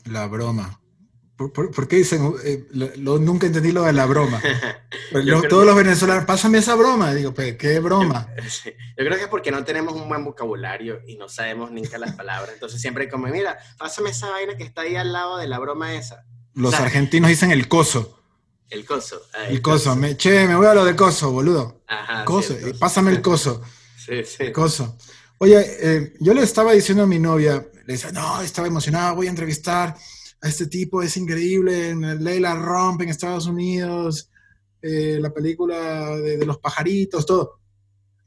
[0.06, 0.80] La broma.
[1.38, 2.34] ¿Por, qué dicen?
[2.44, 4.42] Eh, lo, nunca entendí lo de la broma.
[5.10, 7.14] Pues todos los venezolanos, pásame esa broma.
[7.14, 8.28] Digo, pues, ¿qué broma?
[8.66, 12.14] Yo, creo que es porque no tenemos un buen vocabulario y no sabemos nunca las
[12.14, 12.52] palabras.
[12.54, 15.96] Entonces siempre como, mira, pásame esa vaina que está ahí al lado de la broma
[15.96, 16.26] esa.
[16.54, 18.17] Los argentinos dicen el coso.
[18.70, 19.22] El coso.
[19.34, 19.96] Ah, el, coso.
[19.96, 21.82] Me, che, me voy a lo de coso, boludo.
[21.88, 22.56] Ajá, coso.
[22.80, 23.62] pásame el coso.
[23.98, 24.44] sí, sí.
[24.44, 24.98] El coso.
[25.40, 29.28] Oye, eh, yo le estaba diciendo a mi novia, le decía, no, estaba emocionado, voy
[29.28, 29.96] a entrevistar
[30.42, 34.30] a este tipo, es increíble, en Leila Romp en Estados Unidos,
[34.82, 37.60] eh, la película de, los pajaritos, todo.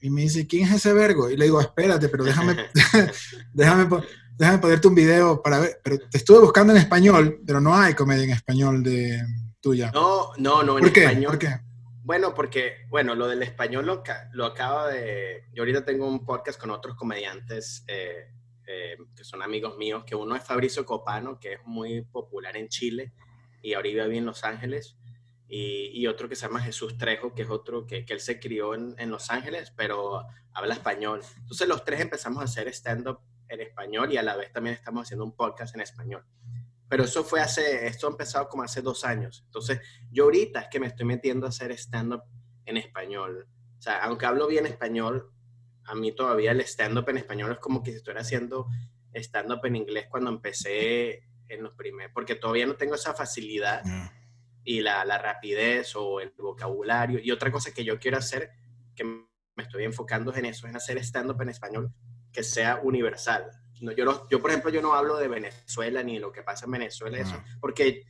[0.00, 1.28] Y me dice, ¿quién es ese vergo?
[1.28, 2.56] Y le digo, espérate, pero déjame,
[3.52, 4.02] déjame,
[4.38, 5.80] déjame ponerte un video para ver.
[5.82, 9.20] Pero te estuve buscando en español, pero no hay comedia en español de
[9.60, 9.90] tuya.
[9.92, 11.04] No, no, no, en ¿Por qué?
[11.04, 11.30] español.
[11.32, 11.60] ¿Por qué?
[12.02, 15.44] Bueno, porque, bueno, lo del español lo, lo acaba de...
[15.52, 18.32] Yo ahorita tengo un podcast con otros comediantes eh,
[18.66, 22.68] eh, que son amigos míos, que uno es Fabricio Copano, que es muy popular en
[22.68, 23.12] Chile
[23.62, 24.96] y ahora vive en Los Ángeles,
[25.48, 28.38] y, y, otro que se llama Jesús Trejo, que es otro que, que él se
[28.38, 31.20] crió en, en, Los Ángeles, pero habla español.
[31.38, 33.18] Entonces los tres empezamos a hacer stand-up
[33.48, 36.24] en español y a la vez también estamos haciendo un podcast en español.
[36.90, 39.44] Pero eso fue hace, esto ha empezado como hace dos años.
[39.46, 42.24] Entonces yo ahorita es que me estoy metiendo a hacer stand-up
[42.66, 43.46] en español.
[43.78, 45.32] O sea, aunque hablo bien español,
[45.84, 48.66] a mí todavía el stand-up en español es como que si estuviera haciendo
[49.14, 53.82] stand-up en inglés cuando empecé en los primeros, porque todavía no tengo esa facilidad
[54.64, 57.20] y la, la, rapidez o el vocabulario.
[57.22, 58.50] Y otra cosa que yo quiero hacer,
[58.96, 61.94] que me estoy enfocando en eso, es hacer stand-up en español
[62.32, 63.48] que sea universal.
[63.80, 66.66] No, yo, no, yo, por ejemplo, yo no hablo de Venezuela ni lo que pasa
[66.66, 68.04] en Venezuela, eso, porque,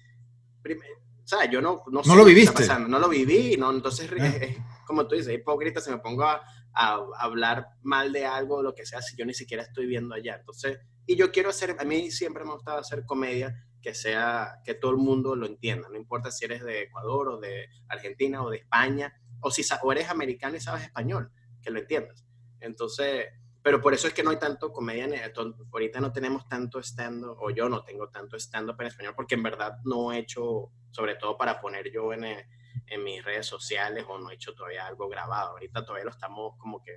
[0.64, 2.66] o sea, yo no, no, no lo viviste.
[2.88, 4.56] no lo viví, no, entonces, es,
[4.86, 6.42] como tú dices, hipócrita, se me pongo a,
[6.74, 10.36] a, hablar mal de algo, lo que sea, si yo ni siquiera estoy viendo allá.
[10.36, 14.60] Entonces, y yo quiero hacer, a mí siempre me ha gustado hacer comedia que sea,
[14.64, 18.42] que todo el mundo lo entienda, no importa si eres de Ecuador o de Argentina
[18.42, 22.24] o de España, o si o eres americano y sabes español, que lo entiendas.
[22.60, 23.26] Entonces,
[23.62, 25.32] pero por eso es que no hay tanto comedia,
[25.72, 29.42] ahorita no tenemos tanto stand o yo no tengo tanto stand-up en español, porque en
[29.42, 34.18] verdad no he hecho, sobre todo para poner yo en, en mis redes sociales o
[34.18, 35.50] no he hecho todavía algo grabado.
[35.50, 36.96] Ahorita todavía lo estamos como que...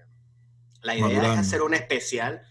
[0.81, 2.45] La idea es hacer un especial.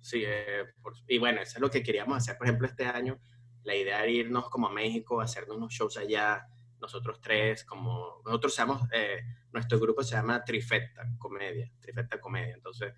[0.00, 0.64] Sí, eh,
[1.08, 2.36] y bueno, eso es lo que queríamos hacer.
[2.38, 3.18] Por ejemplo, este año,
[3.62, 6.46] la idea era irnos como a México, hacernos unos shows allá,
[6.80, 9.20] nosotros tres, como nosotros seamos, eh,
[9.52, 12.54] nuestro grupo se llama Trifecta Comedia, Trifecta Comedia.
[12.54, 12.94] Entonces,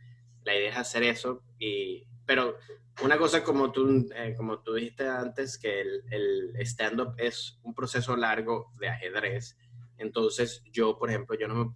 [0.46, 2.56] la idea es hacer eso, y, pero
[3.04, 7.74] una cosa como tú, eh, como tú dijiste antes, que el, el stand-up es un
[7.74, 9.59] proceso largo de ajedrez,
[9.98, 11.74] entonces, yo, por ejemplo, yo no me,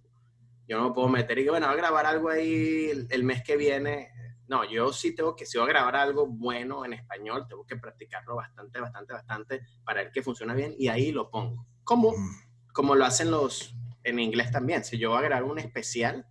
[0.67, 3.43] yo no me puedo meter y que, bueno, voy a grabar algo ahí el, mes
[3.43, 4.09] que viene.
[4.47, 7.77] No, yo sí tengo que, si voy a grabar algo bueno en español, tengo que
[7.77, 11.65] practicarlo bastante, bastante, bastante para ver que funciona bien y ahí lo pongo.
[11.83, 12.71] Como, mm.
[12.73, 14.83] como lo hacen los en inglés también.
[14.83, 16.25] Si yo voy a grabar un especial,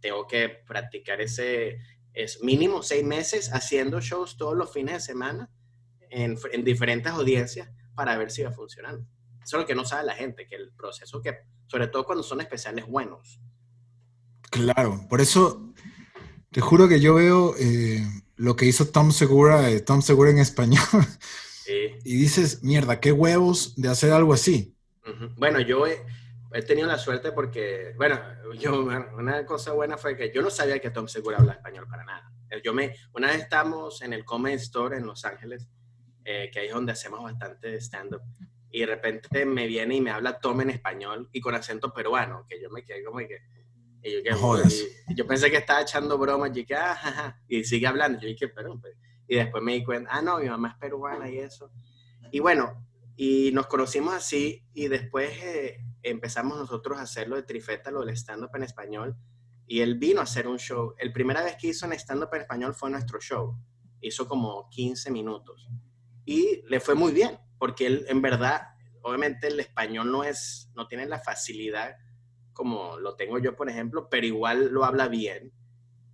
[0.00, 1.78] tengo que practicar ese,
[2.12, 5.50] es mínimo seis meses haciendo shows todos los fines de semana
[6.10, 9.06] en, en diferentes audiencias para ver si va funcionando.
[9.42, 12.22] Eso es lo que no sabe la gente, que el proceso que, sobre todo cuando
[12.22, 13.40] son especiales buenos.
[14.50, 15.72] Claro, por eso
[16.50, 18.04] te juro que yo veo eh,
[18.36, 20.82] lo que hizo Tom Segura, eh, Tom Segura en español.
[22.02, 24.74] Y dices, mierda, qué huevos de hacer algo así.
[25.36, 26.02] Bueno, yo he,
[26.52, 28.20] he, tenido la suerte porque, bueno,
[28.58, 28.82] yo,
[29.16, 32.32] una cosa buena fue que yo no sabía que Tom Segura habla español para nada.
[32.64, 35.68] Yo me, una vez estamos en el Comedy Store en Los Ángeles,
[36.24, 38.22] eh, que ahí es donde hacemos bastante stand-up
[38.70, 42.44] y de repente me viene y me habla Tom en español y con acento peruano,
[42.48, 43.40] que yo me quedé como que,
[44.02, 45.14] Y yo, ¿qué?
[45.14, 48.20] yo pensé que estaba echando bromas, y que, ah, y sigue hablando.
[48.20, 48.94] Yo dije, pero, pues".
[49.26, 51.70] y después me di cuenta, ah, no, mi mamá es peruana y eso.
[52.30, 57.90] Y bueno, y nos conocimos así y después eh, empezamos nosotros a hacerlo de Trifeta,
[57.90, 59.16] lo del stand-up en español.
[59.66, 60.94] Y él vino a hacer un show.
[60.98, 63.58] El primera vez que hizo en stand-up en español fue nuestro show.
[64.00, 65.68] Hizo como 15 minutos.
[66.24, 68.62] Y le fue muy bien, porque él en verdad,
[69.02, 71.96] obviamente el español no es, no tiene la facilidad
[72.58, 75.52] como lo tengo yo, por ejemplo, pero igual lo habla bien.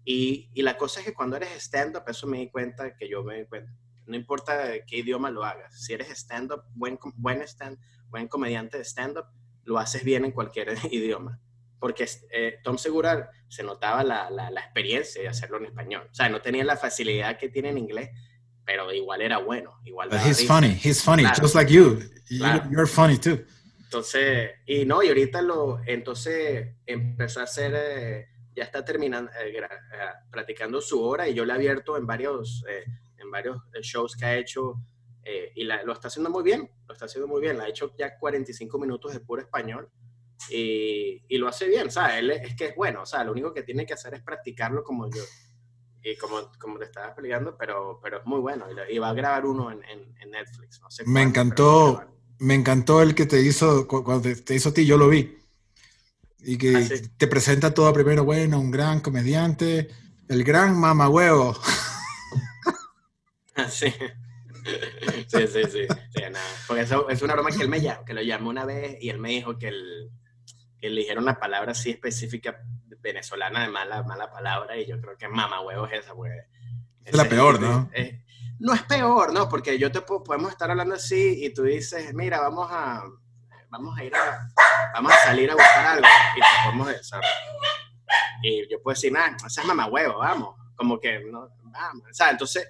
[0.05, 3.25] Y, y la cosa es que cuando eres stand-up, eso me di cuenta que yo
[3.25, 3.73] me di cuenta,
[4.07, 8.85] no importa qué idioma lo hagas, si eres stand-up, buen, buen, stand, buen comediante de
[8.85, 9.25] stand-up,
[9.65, 11.41] lo haces bien en cualquier idioma.
[11.79, 16.09] Porque eh, Tom Segura se notaba la, la, experiencia de hacerlo en español.
[16.11, 18.11] O sea, no tenía la facilidad que tiene en inglés,
[18.65, 19.81] pero igual era bueno.
[19.85, 22.01] Igual But he's funny, he's funny, just like you.
[22.31, 23.45] You're funny too.
[23.83, 29.61] Entonces, y no, y ahorita lo, entonces empezó a hacer, eh, ya está terminando, eh,
[30.31, 32.65] practicando su hora y yo le he abierto en varios
[33.25, 34.77] en varios eh, shows que ha hecho
[35.25, 37.95] eh, y lo está haciendo muy bien, lo está haciendo muy bien, la ha hecho
[37.97, 39.91] ya 45 minutos de puro español
[40.51, 43.33] y, y lo hace bien, o sea, él es que es bueno, o sea, lo
[43.33, 45.23] único que tiene que hacer es practicarlo como yo,
[46.05, 49.47] y como, como te estaba explicando, pero, pero es muy bueno y, va a grabar
[49.47, 50.81] uno en, en, Netflix.
[50.81, 52.05] No sé me encantó,
[52.39, 55.39] me encantó el que te hizo, cuando te hizo a ti, yo lo vi.
[56.41, 59.89] Y que ah, te presenta todo primero, bueno, un gran comediante,
[60.29, 61.57] el gran mamahuevo.
[64.65, 65.47] sí.
[65.47, 65.87] sí, sí, sí.
[66.67, 69.11] Porque eso es una broma que él me llamó, que lo llamó una vez y
[69.11, 70.11] él me dijo que, el,
[70.79, 72.61] que le dijeron una palabra así específica
[73.01, 76.33] venezolana de mala, mala palabra y yo creo que mamá huevo es esa, pues.
[77.05, 77.91] Es la peor, ¿no?
[78.61, 79.49] no es peor, ¿no?
[79.49, 83.05] Porque yo te podemos estar hablando así y tú dices, mira, vamos a,
[83.69, 84.49] vamos a ir a,
[84.95, 87.19] vamos a salir a buscar algo y te podemos decir.
[88.43, 90.57] Y yo puedo decir, nada, esa es mamá huevo, vamos.
[90.77, 92.05] Como que, no, vamos.
[92.11, 92.67] O sea, entonces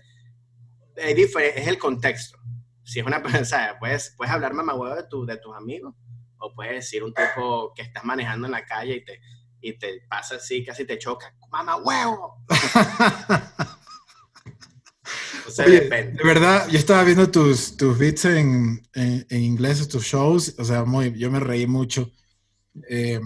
[0.97, 2.39] es, es el contexto.
[2.85, 5.95] Si es una persona, puedes, puedes hablar mamahuevo de, tu, de tus amigos,
[6.39, 9.21] o puedes decir un tipo que estás manejando en la calle y te,
[9.61, 12.45] y te pasa así, casi te choca, mamahuevo.
[15.47, 16.23] o sea, depende.
[16.23, 20.65] De verdad, yo estaba viendo tus, tus beats en, en, en inglés, tus shows, o
[20.65, 22.11] sea, muy, yo me reí mucho.
[22.89, 23.21] Eh,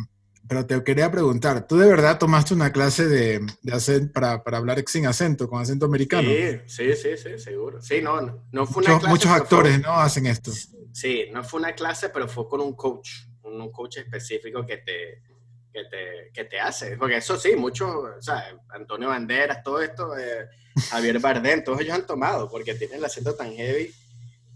[0.49, 4.57] pero te quería preguntar, ¿tú de verdad tomaste una clase de, de acento para, para,
[4.57, 6.31] hablar sin acento, con acento americano?
[6.67, 7.83] Sí, sí, sí, seguro.
[7.83, 9.09] Sí, no, no, fue una clase.
[9.09, 9.93] Muchos actores, ¿no?
[9.93, 10.51] Hacen esto.
[10.93, 13.11] Sí, no fue una clase, pero fue con un coach,
[13.43, 15.23] un, coach específico que te,
[15.71, 16.97] que te, que te hace.
[16.97, 20.49] Porque eso sí, muchos, o sea, Antonio Banderas, todo esto, eh,
[20.89, 23.93] Javier Bardem, todos ellos han tomado porque tienen el acento tan heavy.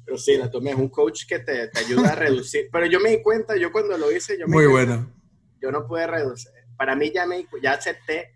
[0.06, 2.70] Pero sí, la tomé, es un coach que te, te ayuda a reducir.
[2.72, 5.21] Pero yo me di cuenta, yo cuando lo hice, yo me Muy bueno
[5.62, 6.52] yo no pude reducir.
[6.76, 8.32] Para mí ya, me, ya acepté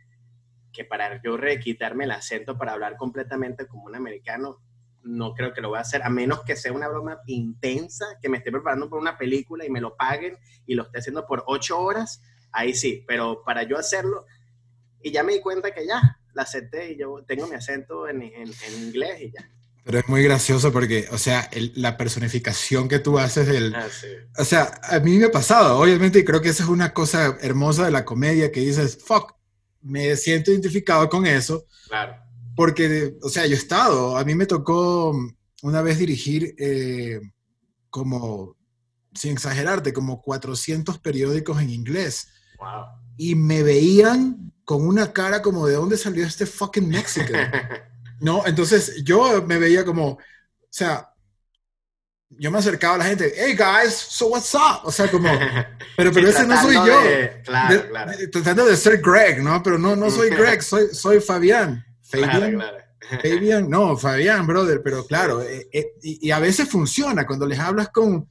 [0.73, 4.61] que para yo quitarme el acento para hablar completamente como un americano,
[5.03, 8.29] no creo que lo voy a hacer, a menos que sea una broma intensa, que
[8.29, 10.37] me esté preparando por una película y me lo paguen
[10.67, 14.27] y lo esté haciendo por ocho horas, ahí sí, pero para yo hacerlo,
[15.01, 18.23] y ya me di cuenta que ya, la acepté y yo tengo mi acento en,
[18.23, 19.49] en, en inglés y ya.
[19.87, 23.73] Pero es muy gracioso porque, o sea, la personificación que tú haces del...
[23.73, 23.87] Ah,
[24.37, 27.39] o sea, a mí me ha pasado, obviamente, y creo que esa es una cosa
[27.41, 29.35] hermosa de la comedia, que dices, fuck,
[29.83, 31.67] me siento identificado con eso.
[31.87, 32.17] Claro.
[32.57, 35.17] Porque, o sea, yo he estado, a mí me tocó
[35.63, 37.21] una vez dirigir eh,
[37.89, 38.57] como,
[39.15, 42.27] sin exagerarte, como 400 periódicos en inglés.
[42.59, 42.87] Wow.
[43.17, 47.53] Y me veían con una cara como, ¿de dónde salió este fucking Mexican?
[48.21, 48.47] ¿No?
[48.47, 50.19] Entonces yo me veía como, o
[50.71, 51.11] sea,
[52.31, 54.81] yo me acercaba a la gente, hey guys, so what's up?
[54.85, 55.29] O sea, como,
[55.97, 57.01] pero, pero ese no soy yo.
[57.45, 58.13] claro, claro.
[58.33, 59.63] tratando de ser Greg, ¿no?
[59.63, 61.85] Pero no, no soy Greg, soy, soy Fabián.
[62.03, 62.63] Fabián.
[63.23, 67.91] Fabián, no, Fabián, brother, pero claro, eh, eh, y, a veces funciona cuando les hablas
[67.91, 68.29] con,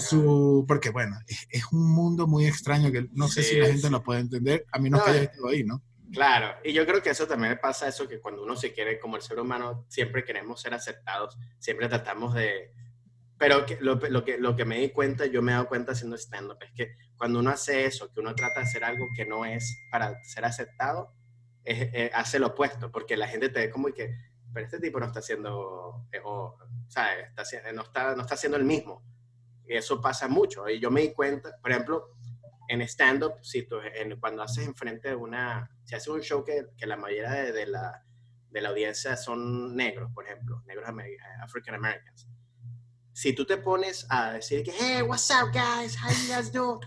[0.00, 4.02] su, porque bueno, es, un mundo muy extraño que no sé si la gente lo
[4.02, 5.82] puede entender, a mí no, que haya estado ahí, ¿no?
[6.12, 9.16] Claro, y yo creo que eso también pasa, eso que cuando uno se quiere, como
[9.16, 12.72] el ser humano, siempre queremos ser aceptados, siempre tratamos de...
[13.38, 16.16] Pero lo, lo, que, lo que me di cuenta, yo me he dado cuenta haciendo
[16.16, 19.44] stand-up, es que cuando uno hace eso, que uno trata de hacer algo que no
[19.44, 21.12] es para ser aceptado,
[22.14, 24.16] hace lo opuesto, porque la gente te ve como que,
[24.52, 26.56] pero este tipo no está haciendo, eh, o,
[26.88, 29.02] sea, está, no, está, no está haciendo el mismo.
[29.66, 30.68] Y eso pasa mucho.
[30.68, 32.15] Y yo me di cuenta, por ejemplo,
[32.68, 33.66] en stand-up, si
[34.20, 37.66] cuando haces enfrente de una, si haces un show que, que la mayoría de, de,
[37.66, 38.04] la,
[38.50, 40.88] de, la, audiencia son negros, por ejemplo, negros
[41.42, 42.28] African Americans,
[43.12, 46.80] si tú te pones a decir que, hey, what's up, guys, how you guys doing?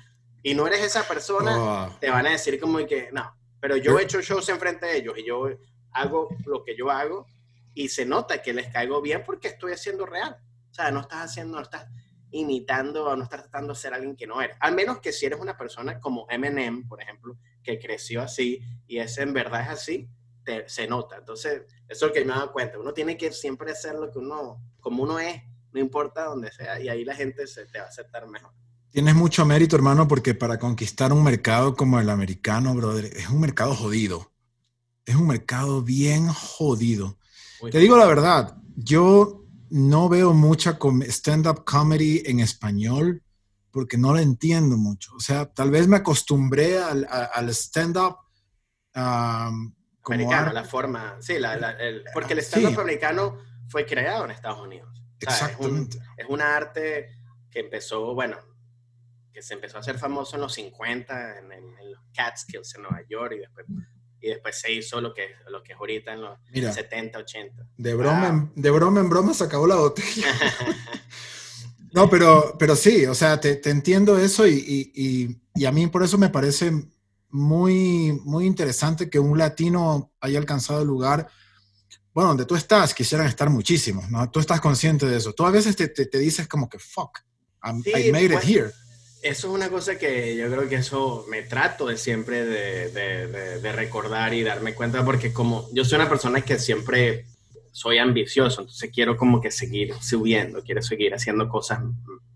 [0.44, 1.98] y no eres esa persona, Oh.
[2.00, 3.36] te van a decir como que no.
[3.60, 5.50] Pero yo he hecho shows enfrente de ellos y yo
[5.92, 7.26] hago lo que yo hago
[7.74, 10.38] y se nota que les caigo bien porque estoy haciendo real.
[10.72, 11.88] O sea, no estás haciendo, no estás
[12.32, 14.56] imitando o no estás tratando de ser alguien que no eres.
[14.60, 19.00] Al menos que si eres una persona como Eminem, por ejemplo, que creció así y
[19.00, 20.10] ese en verdad es así,
[20.44, 21.18] te- se nota.
[21.18, 22.80] Entonces, eso es lo que me he dado cuenta.
[22.80, 26.80] Uno tiene que siempre hacer lo que uno, como uno es, no importa dónde sea,
[26.80, 28.52] y ahí la gente se te va a aceptar mejor.
[28.92, 33.40] Tienes mucho mérito, hermano, porque para conquistar un mercado como el americano, brother, es un
[33.40, 34.32] mercado jodido.
[35.06, 37.18] Es un mercado bien jodido.
[37.62, 37.70] Uy.
[37.70, 39.39] Te digo la verdad, yo
[39.72, 40.78] no veo mucha
[41.09, 43.24] stand-up comedy en español
[43.72, 45.13] porque no la entiendo mucho.
[45.15, 47.07] O sea, tal vez me acostumbré al,
[47.49, 48.17] stand-up
[48.95, 49.74] um,
[50.05, 52.45] americano, la forma, sí, la- la- el- porque el Sí.
[52.47, 54.89] stand-up americano fue creado en Estados Unidos.
[55.28, 55.99] O sea, es, un, Exactamente.
[56.17, 57.17] es una arte
[57.51, 58.38] que empezó, bueno,
[59.32, 62.82] que se empezó a hacer famoso en los 50 en, en- en los Catskills en
[62.84, 63.65] Nueva York y después,
[64.22, 67.67] y después se hizo lo que, lo que es ahorita en los Mira, 70, 80.
[67.78, 68.51] de broma, Wow.
[68.55, 70.28] en, de broma en broma se acabó la botella.
[71.91, 75.72] No, pero, pero sí, o sea, te, te entiendo eso y, y- y- y a
[75.72, 76.72] mí por eso me parece
[77.32, 81.28] muy, muy interesante que un latino haya alcanzado el lugar,
[82.13, 84.30] bueno, donde tú estás, quisieran estar muchísimos, ¿no?
[84.30, 85.34] Tú estás consciente de eso.
[85.34, 87.20] Tú a veces te, te- te dices como que, fuck,
[87.63, 88.47] I'm- Sí, I made it bueno.
[88.47, 88.72] here.
[89.22, 93.72] Eso es una cosa que yo creo que eso me trato de siempre de, de-
[93.74, 97.26] recordar y darme cuenta, porque como yo soy una persona que siempre
[97.72, 101.80] soy ambicioso, entonces quiero como que seguir subiendo, quiero seguir haciendo cosas,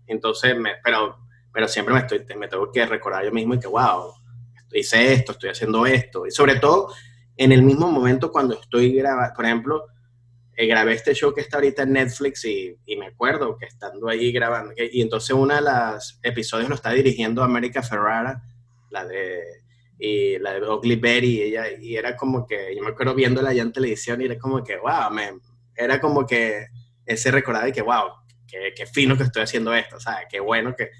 [0.06, 1.16] entonces, me, pero,
[1.52, 4.12] pero siempre me, estoy, me tengo que recordar yo mismo y que, wow,
[4.72, 6.92] hice esto, estoy haciendo esto, y sobre todo
[7.36, 9.86] en el mismo momento cuando estoy grabando, por ejemplo,
[10.56, 14.30] eh, grabé este show que está ahorita en Netflix y, me acuerdo que estando ahí
[14.30, 18.40] grabando, y entonces uno de los episodios lo está dirigiendo América Ferrara,
[18.90, 19.42] la de,
[19.98, 23.50] y la de Ugly Betty, y, ella, y era como que, yo me acuerdo viéndola
[23.50, 25.32] allá en televisión y era como que, wow, me,
[25.76, 26.66] era como que
[27.04, 28.10] ese recordado de que, wow,
[28.46, 30.26] qué, qué fino que estoy haciendo esto, ¿sabes?
[30.30, 30.90] Qué bueno que.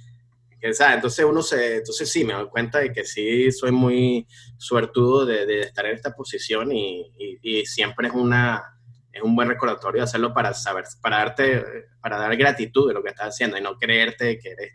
[0.60, 4.26] Entonces uno se, entonces sí, me doy cuenta de que sí soy muy
[4.56, 8.73] suertudo de, estar en esta posición y siempre es una,
[9.14, 11.64] es un buen recordatorio hacerlo para saber, para darte,
[12.00, 14.72] para dar gratitud de lo que estás haciendo y no creerte que eres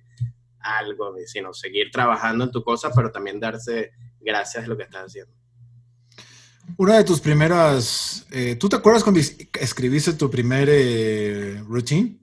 [0.59, 5.05] algo, sino seguir trabajando en tu cosa, pero también darse gracias de lo que estás
[5.05, 5.33] haciendo.
[6.77, 12.19] Una de tus primeras, eh, ¿tú te acuerdas cuando es- escribiste tu primer eh, routine?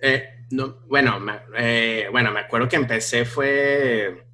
[0.00, 4.26] Eh, no, bueno, me, eh, bueno, me acuerdo que empecé fue,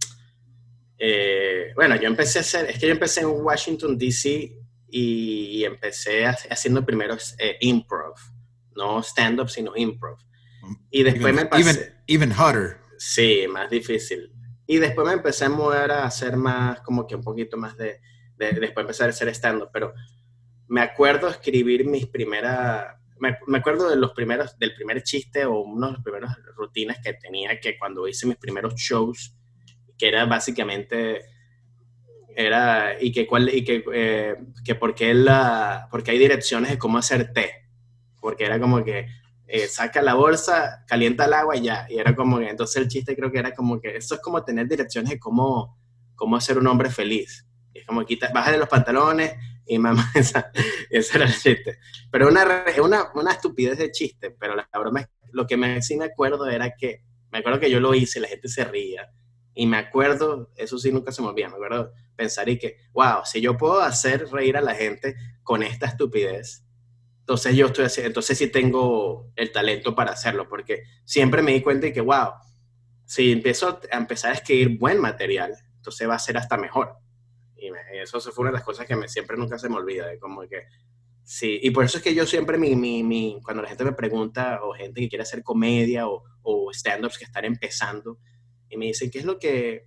[0.98, 4.59] eh, bueno, yo empecé a hacer, es que yo empecé en Washington, D.C.
[4.95, 8.14] y, empecé ha- haciendo primero eh, improv,
[8.76, 10.18] no stand-up, sino improv.
[10.90, 11.70] Y después Even- me pasé...
[11.70, 12.76] Even, even hotter.
[12.99, 14.32] Sí, más difícil.
[14.66, 18.01] Y después me empecé a mover a hacer más, como que un poquito más de,
[18.36, 19.93] de- después empecé a hacer stand-up, pero
[20.68, 25.61] me acuerdo escribir mis primeras, me, me acuerdo de los primeros, del primer chiste o
[25.61, 29.34] uno de los primeros rutinas que tenía que cuando hice mis primeros shows,
[29.99, 31.22] que era básicamente,
[32.37, 36.99] era, y que, cuál, y que, eh, que porque, la, porque hay direcciones de cómo
[36.99, 37.68] hacer té,
[38.20, 39.07] porque era como que
[39.47, 41.87] eh, saca la bolsa, calienta el agua ya.
[41.91, 44.43] Y era como que, entonces el chiste creo que era como que, eso es como
[44.45, 45.78] tener direcciones de cómo,
[46.14, 47.47] cómo hacer un hombre feliz.
[47.74, 49.35] Y es como quita, bájale los pantalones
[49.66, 50.51] y mamá, esa,
[50.89, 51.78] ese era el chiste.
[52.11, 55.97] Pero una, una, una estupidez de chiste, pero la, broma es, lo que me, sí
[55.97, 59.11] me acuerdo era que, me acuerdo que yo lo hice la gente se ría.
[59.55, 63.20] Y me acuerdo, eso sí nunca se me olvida, me acuerdo pensar y que, wow,
[63.24, 66.64] si yo puedo hacer reír a la gente con esta estupidez,
[67.20, 71.62] entonces yo estoy haciendo, entonces sí tengo el talento para hacerlo, porque siempre me di
[71.62, 72.32] cuenta de que, wow,
[73.05, 76.96] si empiezo a empezar a escribir buen material, entonces va a ser hasta mejor.
[77.57, 80.07] Y me- eso fue una de las cosas que me, siempre nunca se me olvida,
[80.09, 80.64] de como que,
[81.22, 83.92] sí, y por eso es que yo siempre, mi, mi, mi- cuando la gente me
[83.92, 88.18] pregunta, o gente que quiere hacer comedia, o, o stand-ups que están empezando,
[88.72, 89.86] y me dicen, ¿qué es lo que,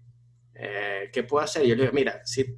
[0.55, 1.65] eh, ¿qué puedo hacer?
[1.65, 2.57] Yo le digo, mira, si,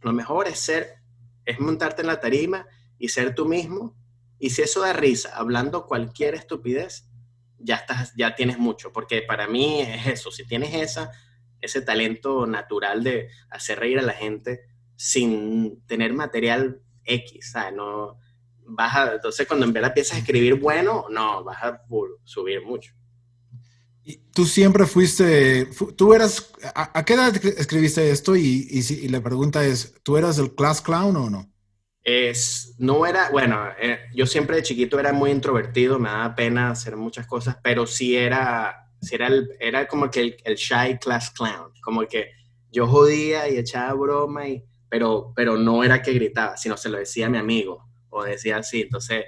[0.00, 0.96] lo mejor es ser,
[1.44, 2.66] es montarte en la tarima
[2.98, 3.96] y ser tú mismo.
[4.38, 7.08] Y si eso da risa, hablando cualquier estupidez,
[7.58, 11.12] ya estás, ya tienes mucho, porque para mí es eso, si tienes esa,
[11.60, 14.62] ese talento natural de hacer reír a la gente
[14.96, 17.74] sin tener material X, ¿sabes?
[17.74, 18.18] No,
[18.64, 22.94] vas entonces cuando en verdad empiezas a escribir bueno, no, vas a fu- subir mucho.
[24.34, 28.34] Tú siempre fuiste, fu- tú eras, ¿a, a qué edad escribiste esto?
[28.36, 31.52] Y, y, si- y la pregunta es, ¿tú eras el class clown o no?
[32.04, 36.70] Es, no era, bueno, eh, yo siempre de chiquito era muy introvertido, me daba pena
[36.70, 40.98] hacer muchas cosas, pero sí era, sí era, el, era como que el, el shy
[41.00, 42.32] class clown, como que
[42.72, 46.98] yo jodía y echaba broma, y, pero, pero no era que gritaba, sino se lo
[46.98, 49.24] decía a mi amigo o decía así, entonces,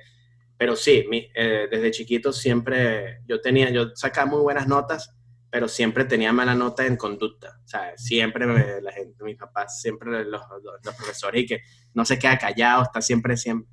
[0.57, 5.15] pero sí, mi, eh, desde chiquito siempre yo tenía, yo sacaba muy buenas notas,
[5.51, 9.81] pero siempre tenía mala nota en conducta, o sea, siempre me, la gente, mis papás,
[9.81, 11.61] siempre los, los, los profesores y que
[11.93, 13.71] no se queda callado, está siempre, siempre,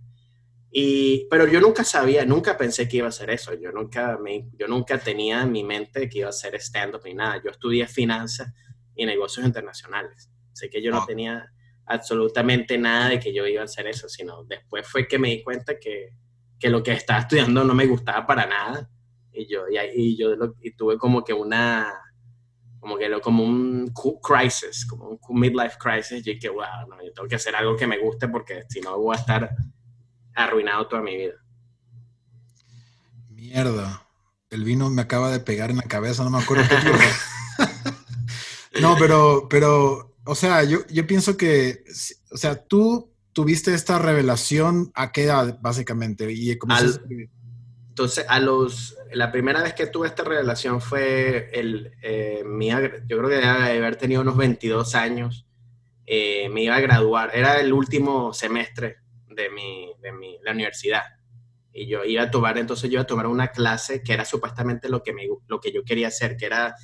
[0.73, 3.53] y, pero yo nunca sabía, nunca pensé que iba a hacer eso.
[3.53, 7.13] Yo nunca, me, yo nunca tenía en mi mente que iba a ser stand-up ni
[7.13, 7.41] nada.
[7.43, 8.53] Yo estudié finanzas
[8.95, 10.32] y negocios internacionales.
[10.53, 11.51] Sé que yo no tenía
[11.86, 15.43] absolutamente nada de que yo iba a hacer eso, sino después fue que me di
[15.43, 16.13] cuenta que,
[16.62, 18.88] que lo que estaba estudiando no me gustaba para nada.
[19.34, 21.91] Y yo, y, y yo lo, y tuve como que una,
[22.80, 23.91] como que lo, como un
[24.22, 26.26] crisis, como un midlife crisis.
[26.26, 28.99] Y que, wow, no, yo tengo que hacer algo que me guste porque si no
[28.99, 29.49] voy a estar
[30.36, 31.34] arruinado toda mi vida.
[33.30, 34.07] Mierda.
[34.51, 36.78] El vino me acaba de pegar en la cabeza, no me acuerdo qué
[38.82, 41.84] No, pero, pero, o sea, yo, yo pienso que,
[42.32, 46.32] o sea, tú tuviste esta revelación a qué edad, básicamente.
[46.32, 47.01] Y Al,
[47.89, 53.17] entonces, a los, la primera vez que tuve esta revelación fue el, eh, mi, yo
[53.17, 55.45] creo que debe haber tenido unos 22 años.
[56.05, 61.03] Eh, me iba a graduar, era el último semestre de, mi, de mi, la universidad.
[61.73, 64.89] Y yo iba a tomar, entonces yo iba a tomar una clase que era supuestamente
[64.89, 66.75] lo que, me, lo que yo quería hacer, que era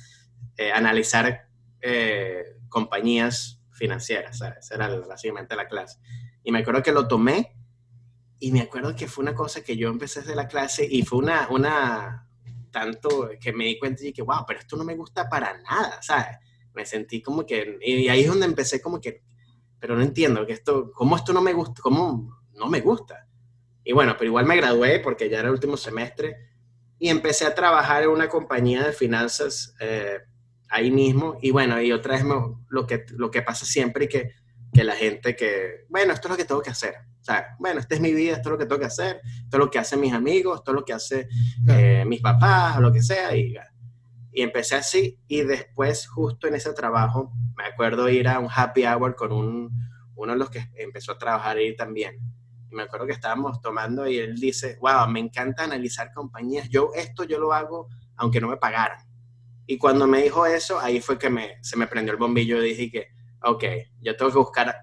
[0.56, 1.48] eh, analizar
[1.80, 4.40] eh, compañías financieras.
[4.40, 5.98] Esa era básicamente la clase.
[6.48, 7.54] Y me acuerdo que lo tomé
[8.40, 11.18] y me acuerdo que fue una cosa que yo empecé desde la clase y fue
[11.18, 12.26] una, una
[12.70, 16.00] tanto que me di cuenta y que, wow, pero esto no me gusta para nada,
[16.00, 16.38] ¿sabes?
[16.72, 19.22] Me sentí como que, y ahí es donde empecé como que,
[19.78, 23.28] pero no entiendo que esto, cómo esto no me gusta, cómo no me gusta.
[23.84, 26.34] Y bueno, pero igual me gradué porque ya era el último semestre
[26.98, 30.20] y empecé a trabajar en una compañía de finanzas eh,
[30.70, 31.36] ahí mismo.
[31.42, 32.24] Y bueno, y otra vez
[32.70, 34.32] lo, que, lo que pasa siempre y que,
[34.72, 36.94] que la gente que, bueno, esto es lo que tengo que hacer.
[37.20, 39.56] O sea, bueno, esta es mi vida, esto es lo que tengo que hacer, esto
[39.56, 41.28] es lo que hacen mis amigos, esto es lo que hacen
[41.68, 43.36] eh, mis papás o lo que sea.
[43.36, 43.54] Y,
[44.32, 48.84] y empecé así y después justo en ese trabajo me acuerdo ir a un happy
[48.86, 49.70] hour con un,
[50.14, 52.18] uno de los que empezó a trabajar ahí también
[52.70, 56.68] y me acuerdo que estábamos tomando y él dice, wow, me encanta analizar compañías.
[56.68, 58.98] Yo esto yo lo hago aunque no me pagaran.
[59.66, 62.70] Y cuando me dijo eso, ahí fue que me, se me prendió el bombillo y
[62.70, 63.08] dije que,
[63.42, 63.64] ok,
[64.00, 64.74] yo tengo que buscar,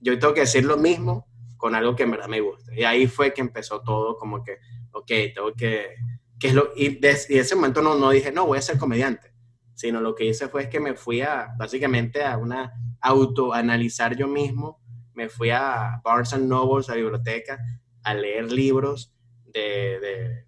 [0.00, 1.26] yo tengo que decir lo mismo
[1.56, 2.74] con algo que en verdad me gusta.
[2.74, 4.58] Y ahí fue que empezó todo como que,
[4.92, 5.94] ok, tengo que,
[6.38, 9.32] que es lo, y, ese momento no, no dije, no, voy a ser comediante,
[9.74, 14.80] sino lo que hice fue que me fui a, básicamente a una autoanalizar yo mismo
[15.16, 17.58] me fui a Barnes and a biblioteca,
[18.04, 19.12] a leer libros
[19.46, 20.45] de, de,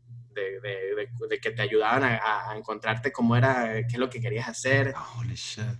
[0.61, 4.49] de, de que te ayudaban a, a, encontrarte cómo era, qué es lo que querías
[4.49, 4.95] hacer,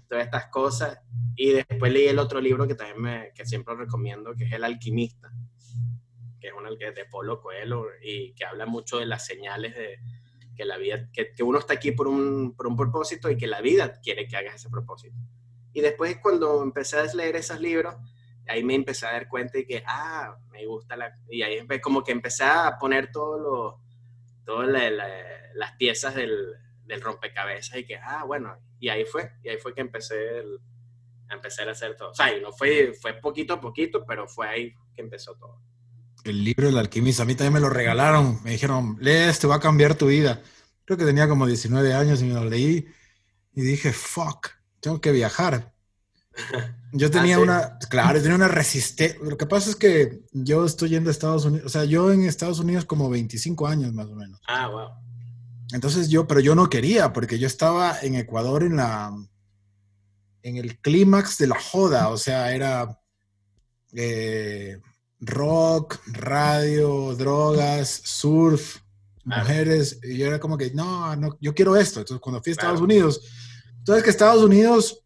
[0.09, 0.99] todas estas cosas.
[1.37, 4.65] Y después leí el otro libro que también me, que siempre recomiendo, que es El
[4.65, 5.31] Alquimista,
[6.41, 9.99] que es un que de Polo Coelho y que habla mucho de las señales de
[10.57, 13.47] que la vida, que, que uno está aquí por un, por un propósito y que
[13.47, 15.17] la vida quiere que hagas ese propósito.
[15.73, 17.95] Y después cuando empecé a leer esos libros,
[18.49, 21.17] ahí me empecé a dar cuenta y que, ah, me gusta la...
[21.29, 23.88] Y ahí como que empecé a poner todos los,
[24.49, 24.67] todas
[25.55, 26.55] las piezas del,
[26.87, 30.59] del, rompecabezas y que, ah, bueno, y ahí fue, y ahí fue que empecé, el,
[31.29, 32.13] a empezar a hacer todo.
[32.13, 35.61] O sea, y no fue, fue poquito a poquito, pero fue ahí que empezó todo.
[36.25, 39.57] El libro del alquimista, a mí también me lo regalaron, me dijeron, lee este, va
[39.57, 40.43] a cambiar tu vida.
[40.87, 42.89] Creo que tenía como 19 años y me lo leí
[43.53, 44.49] y dije, fuck,
[44.81, 45.75] tengo que viajar
[46.93, 49.19] yo tenía ah, una, claro, tenía una resistencia.
[49.23, 52.25] Lo que pasa es que yo estoy yendo a Estados Unidos, o sea, yo en
[52.25, 54.41] Estados Unidos como 25 años más o menos.
[54.47, 54.89] Ah, wow.
[55.73, 59.13] Entonces yo, pero yo no quería, porque yo estaba en Ecuador en la,
[60.43, 62.99] en el clímax de la joda, o sea, era
[63.93, 64.81] eh,
[65.21, 68.79] rock, radio, drogas, surf,
[69.25, 72.01] mujeres, y yo era como que, no, no, yo quiero esto.
[72.01, 73.21] Entonces cuando fui a Estados Unidos,
[73.79, 75.05] entonces que Estados Unidos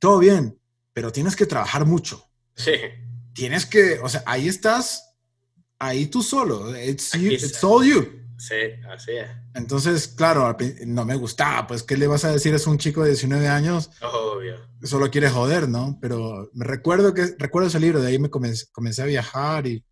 [0.00, 0.58] todo bien,
[0.92, 2.24] pero tienes que trabajar mucho.
[2.56, 2.72] Sí.
[3.32, 5.14] Tienes que, o sea, ahí estás,
[5.78, 6.76] ahí tú solo.
[6.76, 8.20] It's, you, it's all you.
[8.38, 8.54] Sí,
[8.90, 9.28] así es.
[9.54, 12.54] Entonces, claro, no me gustaba, pues, ¿qué le vas a decir?
[12.54, 13.90] Es un chico de 19 años.
[14.00, 14.56] Obvio.
[14.82, 15.98] Solo quiere joder, ¿no?
[16.00, 19.84] Pero me recuerdo que, recuerdo ese libro, de ahí me comencé, comencé a viajar y,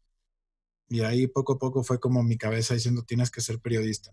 [0.88, 4.12] y ahí poco a poco fue como mi cabeza diciendo, tienes que ser periodista.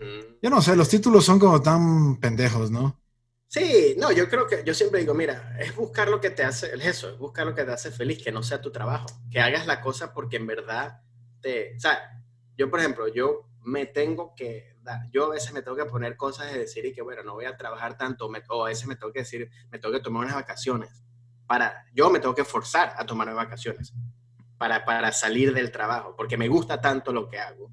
[0.00, 0.42] Mm.
[0.42, 3.00] Yo no sé, los títulos son como tan pendejos, ¿no?
[3.48, 6.74] Sí, no, yo creo que, yo siempre digo, mira, es buscar lo que te hace,
[6.74, 9.40] es eso, es buscar lo que te hace feliz, que no sea tu trabajo, que
[9.40, 11.00] hagas la cosa porque en verdad
[11.40, 12.22] te, o sea,
[12.56, 16.16] yo por ejemplo, yo me tengo que dar, yo a veces me tengo que poner
[16.16, 18.96] cosas de decir y que bueno, no voy a trabajar tanto, o a veces me
[18.96, 21.04] tengo que decir, me tengo que tomar unas vacaciones.
[21.46, 23.92] Para, yo me tengo que forzar a tomar vacaciones
[24.58, 27.70] para, para salir del trabajo, porque me gusta tanto lo que hago,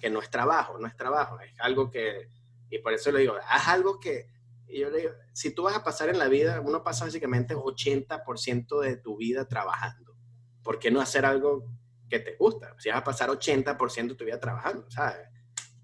[0.00, 2.28] que no es trabajo, no es trabajo, es algo que,
[2.70, 4.28] y por eso le digo, haz algo que,
[4.76, 8.80] yo le digo, si tú vas a pasar en la vida, uno pasa básicamente 80%
[8.80, 10.16] de tu vida trabajando.
[10.62, 11.64] ¿Por qué no hacer algo
[12.08, 12.74] que te gusta?
[12.78, 15.28] Si vas a pasar 80% de tu vida trabajando, ¿sabes?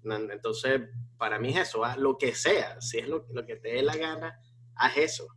[0.03, 0.81] Entonces,
[1.17, 3.81] para mí es eso, haz lo que sea, si es lo, lo que te dé
[3.81, 4.39] la gana,
[4.75, 5.27] haz eso.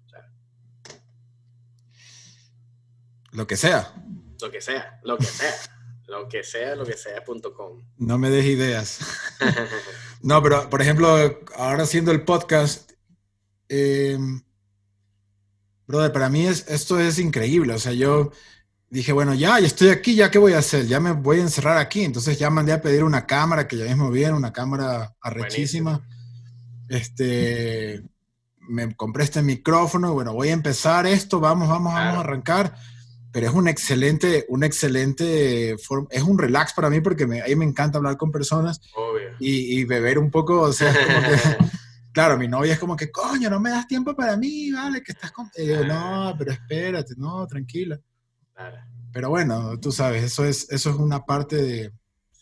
[3.33, 3.95] Lo que sea.
[4.41, 5.55] Lo que sea, lo que sea.
[6.07, 7.87] Lo que sea, lo que sea.com.
[7.99, 8.99] No me des ideas.
[10.23, 11.09] no, pero por ejemplo,
[11.57, 12.88] ahora haciendo el podcast,
[13.69, 14.19] eh,
[15.87, 17.75] brother, para mí es, esto es increíble.
[17.75, 18.33] O sea, yo
[18.91, 21.43] dije, bueno, ya, ya estoy aquí, ya qué voy a hacer, ya me voy a
[21.43, 22.03] encerrar aquí.
[22.03, 26.07] Entonces ya mandé a pedir una cámara que ya mismo viene, una cámara arrechísima.
[26.89, 28.03] Este,
[28.61, 32.75] me compré este micrófono, bueno, voy a empezar esto, vamos, vamos, vamos a arrancar
[33.33, 37.57] pero es un excelente, un excelente, es un relax para mí porque me, a mí
[37.57, 38.81] me encanta hablar con personas
[39.39, 41.37] y, y, beber un poco, o sea, como que,
[42.19, 45.13] claro, mi novia es como que, coño, no me das tiempo para mí, vale, que
[45.13, 45.49] estás con...
[45.87, 48.01] no, pero espérate, no, tranquila.
[49.13, 51.93] Pero bueno, tú sabes, eso es, eso es una parte de,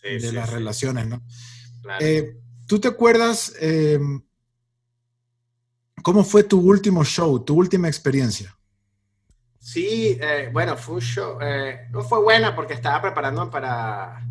[0.02, 1.22] de las relaciones, ¿no?
[2.00, 3.98] Eh, ¿Tú te acuerdas eh,
[6.02, 8.56] cómo fue tu último show, tu última experiencia?
[9.58, 14.26] Sí, eh, bueno, fue un show, eh, no fue buena porque estaba preparando para,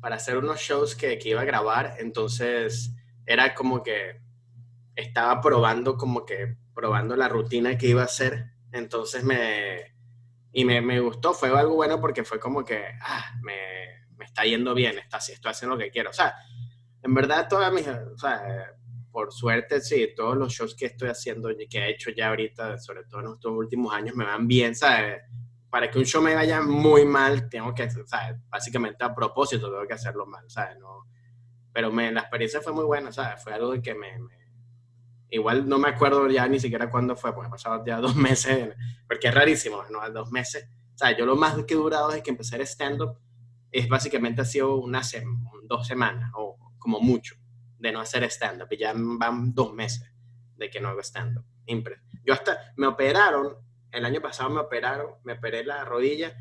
[0.00, 2.92] para hacer unos shows que, que, iba a grabar, entonces
[3.26, 4.24] era como que
[4.96, 9.94] estaba probando, como que probando la rutina que iba a hacer, entonces me,
[10.52, 14.44] y me, me gustó, fue algo bueno porque fue como que, ah, me, me está
[14.44, 16.34] yendo bien, está, estoy haciendo lo que quiero, o sea,
[17.02, 18.42] en verdad todas mis, o sea,
[19.12, 22.78] por suerte, sí, todos los shows que estoy haciendo, y que he hecho ya ahorita,
[22.78, 25.22] sobre todo en estos últimos años, me van bien, ¿sabes?
[25.70, 28.36] Para que un show me vaya muy mal, tengo que, ¿sabes?
[28.48, 30.78] Básicamente a propósito tengo que hacerlo mal, ¿sabes?
[30.78, 31.06] No,
[31.72, 33.42] pero me, la experiencia fue muy buena, ¿sabes?
[33.42, 34.18] Fue algo que me,
[35.30, 38.74] Igual no me acuerdo ya ni siquiera cuándo fue, porque ha pasado ya dos meses,
[39.08, 40.08] porque es rarísimo, ¿no?
[40.10, 40.68] Dos meses.
[40.94, 43.18] O sea, yo lo más que he durado desde que empecé el stand-up
[43.70, 45.02] es básicamente ha sido una
[45.64, 47.34] dos semanas o como mucho
[47.78, 50.10] de no hacer stand-up y ya van dos meses
[50.56, 51.44] de que no hago stand-up.
[52.24, 53.56] Yo hasta me operaron,
[53.90, 56.36] el año pasado me operaron, me operé la rodilla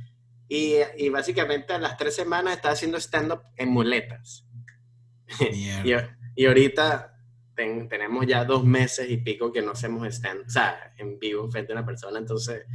[0.48, 4.48] y, y básicamente a las tres semanas estaba haciendo stand-up en muletas.
[5.40, 5.94] y,
[6.36, 7.15] y, ahorita
[7.56, 11.72] tenemos ya dos meses y pico que no hacemos stand, o sea, en vivo frente
[11.72, 12.66] a una persona, entonces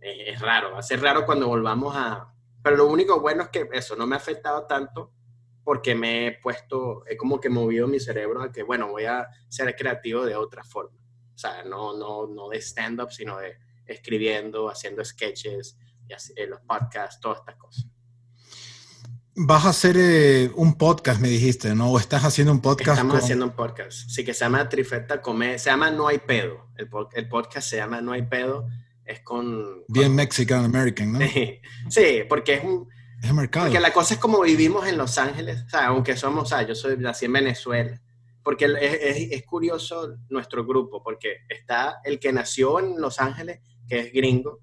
[0.00, 2.32] es raro, va a ser raro cuando volvamos a...
[2.62, 5.12] Pero lo único bueno es que eso no me ha afectado tanto
[5.64, 9.28] porque me he puesto, he como que movido mi cerebro a que, bueno, voy a
[9.48, 10.98] ser creativo de otra forma.
[11.34, 16.46] O sea, no, no, no de stand-up, sino de escribiendo, haciendo sketches, y así, eh,
[16.46, 17.86] los podcasts, todas estas cosas.
[19.40, 21.92] Vas a hacer eh, un podcast, me dijiste, ¿no?
[21.92, 22.98] ¿O estás haciendo un podcast?
[22.98, 24.10] Estamos haciendo un podcast.
[24.10, 25.56] Sí, que se llama Trifeta Comedia.
[25.60, 26.66] Se llama No hay pedo.
[26.76, 28.66] El, el, podcast se llama No hay pedo.
[29.04, 29.84] Es con...
[29.86, 31.20] Bien Mexican American, ¿no?
[31.88, 32.88] sí, porque es un
[33.22, 33.66] es mercado.
[33.66, 36.66] Porque la cosa es como vivimos en Los Ángeles, o sea, aunque somos, o sea,
[36.66, 38.02] yo soy nací en Venezuela.
[38.42, 44.00] Porque es, es, curioso nuestro grupo, porque está el que nació en Los Ángeles, que
[44.00, 44.62] es gringo,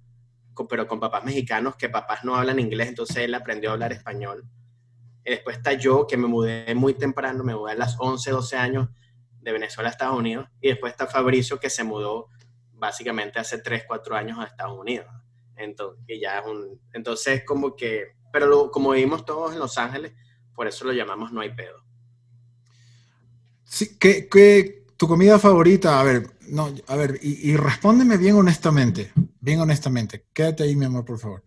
[0.70, 4.44] pero con papás mexicanos, que papás no hablan inglés, entonces él aprendió a hablar español.
[5.26, 8.58] Y después está yo, que me mudé muy temprano, me mudé a las 11, 12
[8.58, 8.90] años
[9.42, 10.48] de Venezuela a Estados Unidos.
[10.62, 12.30] Y después está Fabricio, que se mudó
[12.72, 15.08] básicamente hace 3, 4 años a Estados Unidos.
[15.56, 20.12] Entonces, y ya es un, entonces como que pero como vivimos todos en Los Ángeles,
[20.54, 21.86] por eso lo llamamos No hay pedo.
[23.64, 26.02] Sí, ¿qué, tu comida favorita?
[26.02, 30.26] A ver, no, a ver, y, respóndeme bien honestamente, bien honestamente.
[30.34, 31.44] Quédate ahí, mi amor, por favor.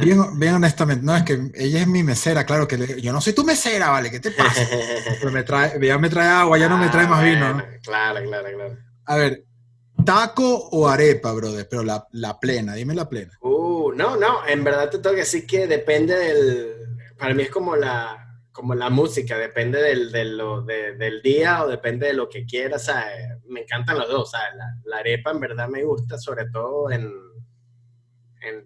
[0.00, 3.32] Bien, bien, honestamente, no, es que ella es mi mesera, claro que yo no soy
[3.32, 4.10] tu mesera, ¿vale?
[4.10, 4.66] ¿Qué te pasa?
[5.32, 7.64] me trae, ya me trae agua, ya no me trae más vino, ¿no?
[7.82, 8.76] Claro, claro, claro.
[9.06, 9.44] A ver,
[10.04, 11.66] ¿taco o arepa, brother?
[11.68, 13.38] Pero la, la plena, dime la plena.
[13.40, 16.72] Uh, no, no, en verdad te tengo que decir que depende del,
[17.18, 18.22] para mí es como la,
[18.52, 22.90] como la música, depende del, del día o depende de lo que quieras,
[23.48, 24.32] me encantan los dos,
[24.84, 27.10] La, arepa en verdad me gusta, sobre todo en,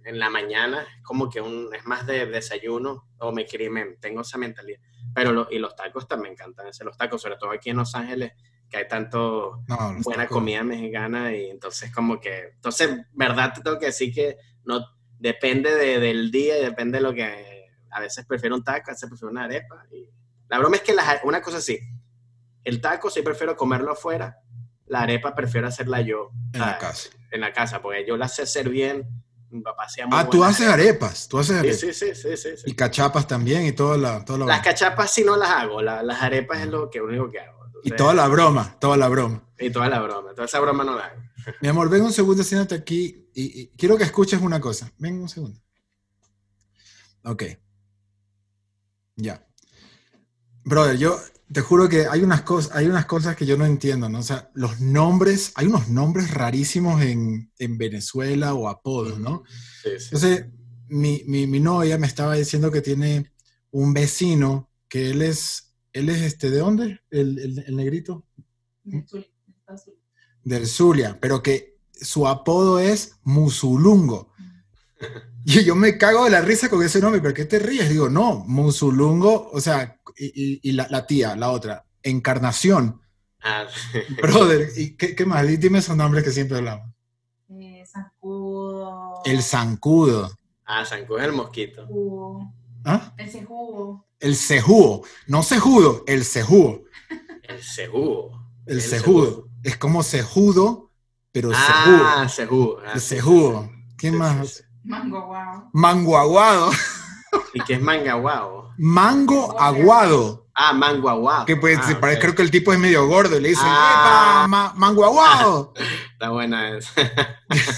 [0.05, 4.39] en, la mañana, como que un, es más de desayuno o me crimen, tengo esa
[4.39, 4.81] mentalidad,
[5.15, 8.33] pero y los tacos también me encantan, los tacos, sobre todo aquí en Los Ángeles,
[8.69, 9.63] que hay tanto
[10.03, 14.85] buena comida mexicana y entonces como que, entonces, verdad te tengo que decir que no
[15.19, 17.67] depende del día y depende de lo que...
[17.91, 19.87] A veces prefiero un taco, a veces prefiero una arepa.
[19.91, 20.11] Y
[20.49, 21.79] La broma es que las- una cosa así,
[22.65, 24.39] el taco sí prefiero comerlo afuera,
[24.87, 27.09] la arepa prefiero hacerla yo En la casa.
[27.31, 29.07] en la casa, porque yo la sé hacer bien,
[29.57, 31.81] mi papá hacía muy Ah, tú haces arepas, tú haces arepas.
[31.81, 32.63] Sí, sí, sí, sí, sí.
[32.67, 36.03] Y cachapas también y toda la, toda la Las cachapas sí no las hago, la-
[36.03, 37.57] las arepas es lo que único que hago.
[37.83, 39.43] Y toda la broma, toda la broma.
[39.59, 41.23] y toda la broma, toda esa broma no la hago.
[41.61, 44.91] Mi amor, ven un segundo, siéntate aquí y, y quiero que escuches una cosa.
[44.99, 45.61] Ven un segundo.
[47.25, 47.45] Ok.
[49.17, 49.47] Ya.
[50.65, 51.21] Brother, yo
[51.53, 54.19] te juro que hay unas cosas, hay unas cosas que yo no entiendo, ¿no?
[54.19, 59.45] O sea, los nombres, hay unos nombres rarísimos en, en Venezuela o apodos, ¿no?
[59.83, 60.05] Sí, sí.
[60.07, 60.47] Entonces,
[60.89, 63.33] mi, mi, mi novia me estaba diciendo que tiene
[63.71, 67.01] un vecino que él es, él es este, ¿de dónde?
[67.11, 68.25] El, el, el negrito
[70.45, 74.33] del Zulia, pero que su apodo es Musulungo.
[75.61, 77.89] Y yo me cago de la risa con ese nombre, ¿pero qué te ríes?
[77.89, 83.01] Digo, no, Musulungo, o sea, y, y- y la, la tía, la otra, Encarnación.
[83.43, 83.65] Ah,
[84.23, 85.47] Brother, ¿y qué, qué más?
[85.61, 86.91] Dime esos nombres que siempre hablamos.
[87.49, 89.23] Eh, zancudo.
[89.25, 90.31] El Zancudo.
[90.65, 91.87] ah, Sancu es el mosquito.
[91.87, 92.53] Jugo.
[92.85, 93.15] ¿Ah?
[93.17, 94.07] El cejugo.
[94.21, 95.03] El Cejudo.
[95.29, 96.83] No Cejudo, el Cejudo.
[97.43, 98.31] El cejudo.
[98.67, 99.49] El Cejudo.
[99.63, 100.91] Es como Cejudo,
[101.33, 102.79] pero Ah, cejudo.
[102.85, 103.63] Ah, El sí, Cejudo.
[103.63, 103.95] sí, sí.
[103.99, 104.65] ¿Qué Sí, más?
[104.87, 105.71] Mango guau.
[105.73, 106.71] Mango aguado.
[107.55, 108.73] ¿Y qué es mangaguao?
[108.79, 110.47] Mango aguado.
[110.59, 111.45] Ah, manguaguao.
[111.45, 112.01] Que pues, Ah, se ok.
[112.01, 114.45] parece, creo que el tipo es medio gordo y le dicen, Ah.
[114.45, 115.75] ¡Epa, ma- mango aguado!
[116.13, 116.93] Está buena esa.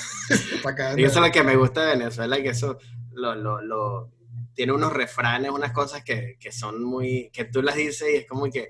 [0.97, 2.79] Y eso es lo que me gusta de Venezuela, que eso
[3.13, 4.11] lo, lo, lo-
[4.55, 8.27] tiene unos refranes, unas cosas que, que son muy, que tú las dices y es
[8.29, 8.69] como que,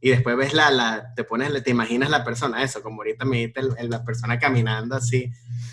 [0.00, 3.36] y después ves la, la te pones, te imaginas la persona, eso, como ahorita me
[3.38, 5.30] dijiste el- el- la persona caminando así,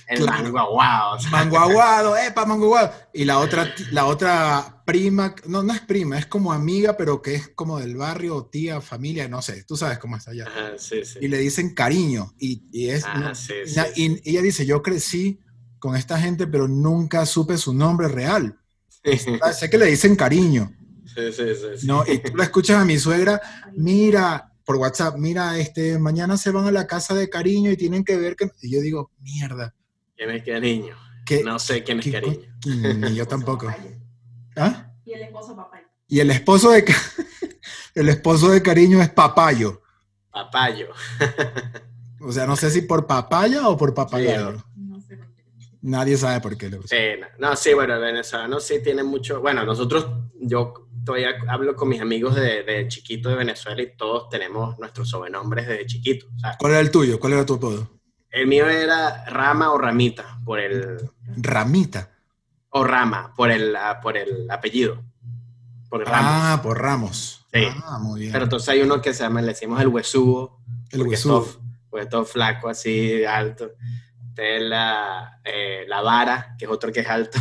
[0.08, 0.44] el Claro.
[0.44, 2.94] mango guau, o sea, Mango aguado, epa, mango aguado.
[3.14, 7.36] Y la otra, la otra prima, no, no es prima, es como amiga, pero que
[7.36, 10.46] es como del barrio, tía, familia, no sé, tú sabes cómo está allá.
[10.48, 11.20] ajá, sí, sí.
[11.22, 12.34] Y le dicen cariño.
[12.40, 13.82] Y, y es, Ah, no- sí, sí,
[14.24, 15.40] y ella dice, yo crecí
[15.80, 18.60] con esta gente, pero nunca supe su nombre real.
[19.54, 20.74] Sé que le dicen cariño.
[21.18, 21.88] Sí, sí, sí, sí.
[21.88, 23.42] No, y tú la escuchas a mi suegra,
[23.76, 28.04] mira, por WhatsApp, mira, este, mañana se van a la casa de cariño y tienen
[28.04, 28.50] que ver que...
[28.62, 29.74] Y yo digo, mierda,
[30.16, 30.96] ¿Quién es cariño?
[31.26, 31.44] que...
[31.44, 32.48] No sé quién es qué cariño.
[32.66, 33.68] Ni yo tampoco.
[34.56, 34.92] ¿Ah?
[35.06, 35.82] Y el esposo papá.
[36.08, 36.84] Y el esposo de...
[36.84, 36.96] ca-
[37.96, 39.82] El esposo de cariño es papayo.
[40.32, 40.88] Papayo.
[42.20, 44.58] O sea, no sé si por papaya o por por qué.
[45.82, 46.96] Nadie sabe por qué le gusta.
[46.96, 47.04] Sí,
[47.40, 49.42] no, sí, bueno, el venezolano sí tiene mucho.
[49.42, 50.08] Bueno, nosotros,
[50.40, 50.74] yo
[51.06, 55.68] todavía hablo con mis amigos de, de chiquito de Venezuela y todos tenemos nuestros sobrenombres
[55.68, 56.30] desde chiquitos.
[56.36, 57.20] O sea, ¿Cuál era el tuyo?
[57.20, 57.90] ¿Cuál era tu apodo?
[58.30, 60.98] el mío era Rama o Ramita, por el.
[61.38, 62.12] Ramita.
[62.70, 65.04] O Rama, por el, ah, por el apellido.
[65.90, 66.20] Por Ramos.
[66.22, 67.46] Ah, por Ramos.
[67.54, 67.64] Sí.
[67.84, 68.32] Ah, muy bien.
[68.34, 70.62] Pero entonces hay uno que se llama, le decimos el huesugo.
[70.92, 71.48] el todo-
[71.90, 73.72] porque todo flaco, así, alto.
[74.38, 77.40] Este es la, eh, la vara, que es otro que es alto.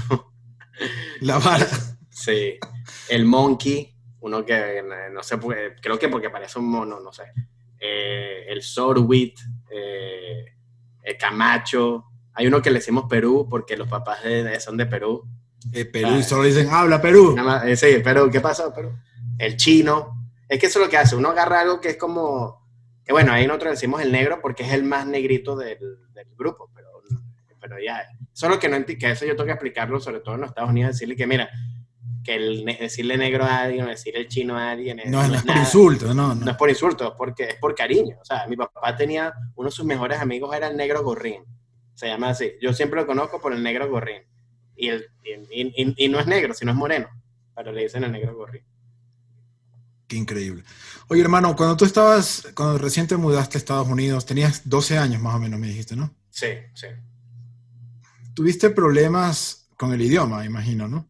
[1.20, 1.66] La vara.
[2.08, 2.58] Sí.
[3.10, 4.82] El monkey, uno que
[5.12, 5.38] no sé,
[5.82, 7.24] creo que porque parece un mono, no sé.
[7.78, 9.38] Eh, el Sorwit,
[9.70, 10.54] eh,
[11.02, 12.06] el Camacho.
[12.32, 15.22] Hay uno que le decimos Perú porque los papás de- son de Perú.
[15.74, 17.36] Eh, Perú y solo dicen, habla Perú.
[17.36, 18.92] Más- sí, Perú, ¿qué pasó, Perú?
[19.38, 20.30] El chino.
[20.48, 21.14] Es que eso es lo que hace.
[21.14, 22.64] Uno agarra algo que es como.
[23.04, 25.78] Que bueno, ahí nosotros decimos el negro porque es el más negrito del,
[26.12, 26.70] del grupo,
[27.68, 28.00] pero, ya.
[28.32, 30.42] Eso es lo que no entiendo, que eso yo tengo que explicarlo, sobre todo en
[30.42, 31.48] los Estados Unidos, decirle que, mira,
[32.22, 35.00] que el, ne- decirle negro a alguien decirle el chino a alguien.
[35.06, 35.60] No, no es por nada.
[35.60, 36.50] insulto, no, No no.
[36.50, 38.16] es por insulto, es, porque, es por cariño.
[38.20, 41.44] O sea, mi papá tenía, uno de sus mejores amigos era el negro gorrín.
[41.94, 42.52] Se llama así.
[42.60, 44.22] Yo siempre lo conozco por el negro gorrín.
[44.76, 47.08] Y, el, y, y- y no es negro, sino es moreno.
[47.54, 48.62] Pero le dicen el negro gorrín.
[50.08, 50.62] Qué increíble.
[51.08, 55.20] Oye, hermano, cuando tú estabas, cuando recién te mudaste a Estados Unidos, tenías 12 años
[55.22, 56.14] más o menos, me dijiste, ¿no?
[56.30, 56.86] Sí, sí.
[58.36, 61.08] Tuviste problemas con el idioma, imagino, ¿no?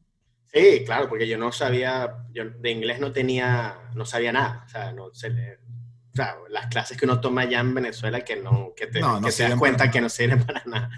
[0.52, 4.62] Sí, claro, porque yo no sabía, yo de inglés no tenía, no sabía nada.
[4.66, 8.22] O sea, no se le- o sea, las clases que uno toma allá en Venezuela
[8.24, 10.90] que no, que te, No, no que te das cuenta que no sirven para nada.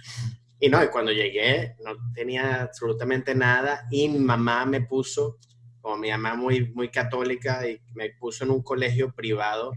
[0.60, 5.38] Y no, y cuando llegué no tenía absolutamente nada y mi mamá me puso,
[5.80, 9.72] como mi mamá muy, muy católica, y me puso en un colegio privado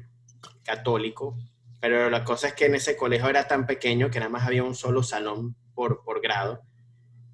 [0.64, 1.38] católico,
[1.80, 4.64] pero la cosa es que en ese colegio era tan pequeño que nada más había
[4.64, 6.62] un solo salón por, por grado.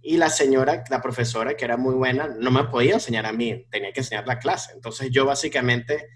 [0.01, 3.65] Y la señora, la profesora, que era muy buena, no me podía enseñar a mí,
[3.69, 4.71] tenía que enseñar la clase.
[4.73, 6.07] Entonces yo básicamente,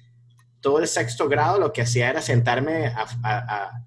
[0.62, 3.86] todo el sexto grado lo que hacía era sentarme a- a- a-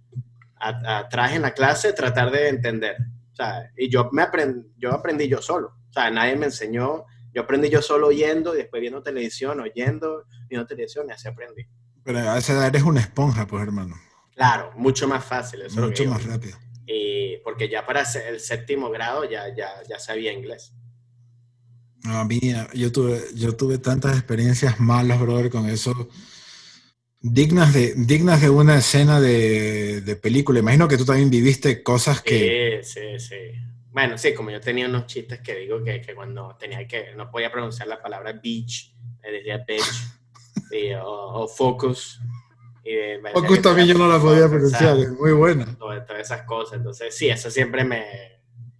[0.60, 2.96] a- atrás en la clase, tratar de entender.
[3.32, 5.68] O sea, y yo, me aprend- yo aprendí yo solo.
[5.88, 7.04] O sea, nadie me enseñó,
[7.36, 11.66] Yo aprendí yo solo oyendo y después viendo televisión, oyendo, viendo televisión y así aprendí.
[12.04, 13.96] Pero a esa edad eres una esponja, pues, hermano.
[14.36, 15.62] Claro, mucho más fácil.
[15.62, 16.56] Eso Mucho más rápido.
[16.86, 20.74] Y porque ya para el séptimo grado ya, ya, ya sabía inglés.
[22.04, 22.38] No, a mí,
[22.74, 26.08] yo tuve, yo tuve tantas experiencias malas, brother, con eso.
[27.20, 30.58] Dignas de, dignas de una escena de, de película.
[30.58, 32.82] Imagino que tú también viviste cosas que...
[32.84, 33.36] Sí, sí, sí.
[33.90, 37.30] Bueno, sí, como yo tenía unos chistes que digo que, que cuando tenía que, no
[37.30, 39.84] podía pronunciar la palabra beach, me decía bitch,
[40.72, 42.20] y, o, o focus.
[42.84, 45.64] Decía Focus que también yo no la podía pronunciar, es muy buena.
[45.78, 46.78] todas, todas esas cosas.
[46.78, 48.04] Entonces, sí, eso siempre me...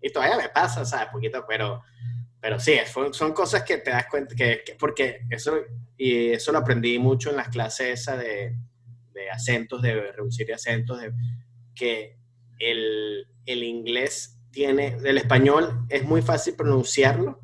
[0.01, 1.09] Y todavía me pasa, ¿sabes?
[1.11, 1.83] Poquito, pero,
[2.41, 5.55] pero sí, fue- son cosas que te das cuenta, que, que- porque eso,
[5.97, 8.55] y eso lo aprendí mucho en las clases esa de,
[9.15, 11.13] de acentos, de reducir acentos, de,
[11.75, 12.19] que
[12.59, 17.41] el, el inglés tiene, el español es muy fácil pronunciarlo,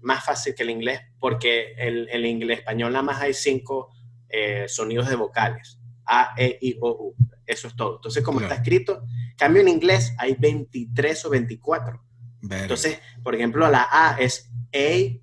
[0.00, 3.94] más fácil que el inglés, porque el, el inglés español nada más hay cinco
[4.28, 5.78] eh, sonidos de vocales.
[6.06, 7.16] A, E, I, O, U.
[7.46, 7.96] Eso es todo.
[7.96, 8.52] Entonces, como Claro.
[8.54, 9.04] está escrito,
[9.36, 12.02] cambio en inglés hay 23 o 24.
[12.42, 12.62] Verga.
[12.64, 15.22] Entonces, por ejemplo, la A es A, E,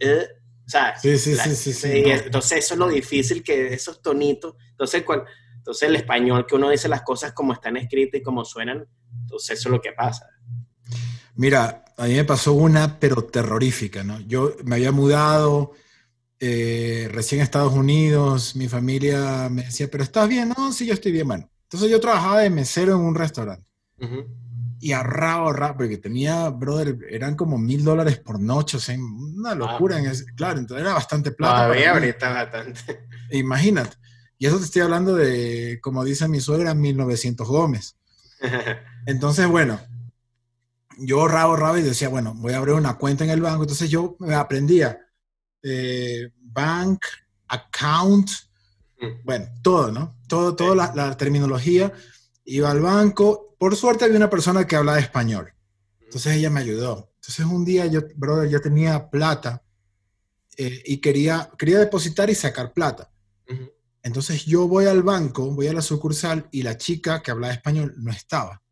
[0.00, 0.28] E,
[0.66, 1.00] ¿sabes?
[1.00, 2.08] Sí, sí, La- sí, sí, sí, y no.
[2.10, 4.54] Entonces, eso es lo difícil que esos tonitos.
[4.70, 5.04] Entonces,
[5.56, 8.86] entonces, el español que uno dice las cosas como están escritas y como suenan,
[9.22, 10.26] entonces eso es lo que pasa.
[11.36, 14.20] Mira, a mí me pasó una, pero terrorífica, ¿no?
[14.20, 15.72] Yo me había mudado
[16.46, 20.52] eh, recién a Estados Unidos, mi familia me decía, pero ¿estás bien?
[20.56, 21.50] No, sí, yo estoy bien, bueno.
[21.64, 23.66] Entonces yo trabajaba de mesero en un restaurante
[23.98, 24.26] Ujú.
[24.80, 29.54] y ahorraba, ahorraba, porque tenía, brother, eran como mil dólares por noche, o sea, una
[29.54, 29.98] locura.
[29.98, 31.64] En ese- claro, entonces era bastante plata.
[31.64, 32.80] Todavía ahorita bastante.
[33.30, 33.96] Imagínate.
[34.38, 37.96] Y eso te estoy hablando de, como dice mi suegra, 1900 Gómez.
[39.06, 39.80] Entonces, bueno,
[40.98, 43.62] yo ahorraba, ahorraba y decía, bueno, voy a abrir una cuenta en el banco.
[43.62, 45.03] Entonces yo me aprendía
[45.64, 47.04] eh, bank,
[47.48, 48.30] account,
[49.24, 50.16] bueno, todo, ¿no?
[50.28, 51.92] Todo, toda la, la terminología.
[52.44, 53.56] Iba al banco.
[53.58, 55.52] Por suerte había una persona que hablaba español.
[56.00, 57.10] Entonces ella me ayudó.
[57.16, 59.64] Entonces un día yo, brother, ya tenía plata
[60.56, 63.10] eh, y quería, quería depositar y sacar plata.
[64.02, 67.94] Entonces yo voy al banco, voy a la sucursal y la chica que hablaba español
[67.96, 68.62] no estaba.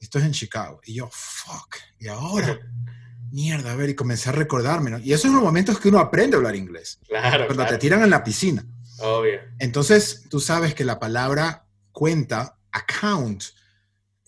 [0.00, 0.80] Esto es en Chicago.
[0.84, 2.58] Y yo, fuck, ¿y ahora?
[3.34, 4.98] Mierda, a ver, y comencé a recordarme, ¿no?
[5.00, 7.70] Y esos son los momentos que uno aprende a hablar inglés, Claro, cuando claro.
[7.72, 8.64] te tiran en la piscina.
[9.00, 9.40] Obvio.
[9.58, 13.42] Entonces, tú sabes que la palabra cuenta, account,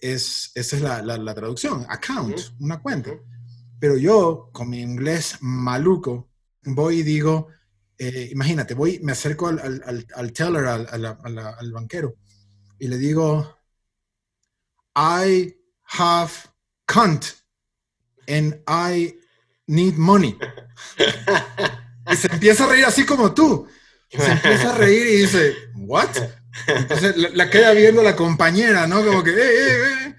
[0.01, 2.65] es, esa es la, la- la traducción, account, Ujú.
[2.65, 3.11] una cuenta.
[3.13, 3.23] Ujú.
[3.79, 6.29] Pero yo, con mi inglés maluco,
[6.65, 7.47] voy y digo,
[7.99, 12.17] eh, imagínate, voy, me acerco al, al, al- al teller, al banquero,
[12.79, 13.57] y le digo,
[14.97, 15.55] I
[15.99, 16.33] have
[16.93, 17.25] cunt
[18.29, 19.19] and I
[19.67, 20.39] need money.
[22.11, 23.69] Y se empieza a reír así como tú.
[24.11, 26.11] Se empieza a reír y dice, ¿what?
[26.67, 29.05] Entonces la, la queda viendo la compañera, ¿no?
[29.05, 30.17] Como que, eh, eh, eh.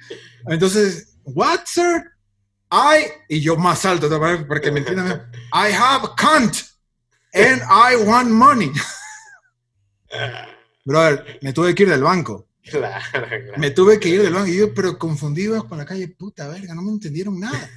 [0.48, 2.12] Entonces, ¿what, sir?
[2.72, 4.20] I, y yo más alto, ¿no?
[4.20, 5.32] para para que me entiendan.
[5.54, 6.58] I have cunt
[7.34, 8.72] and I want money.
[10.86, 12.47] Brother, me tuve que ir del banco.
[12.72, 13.58] Claro, claro.
[13.58, 14.48] Me tuve que ir del banco.
[14.48, 17.70] Y yo, pero confundido con la calle, puta verga, no me entendieron nada.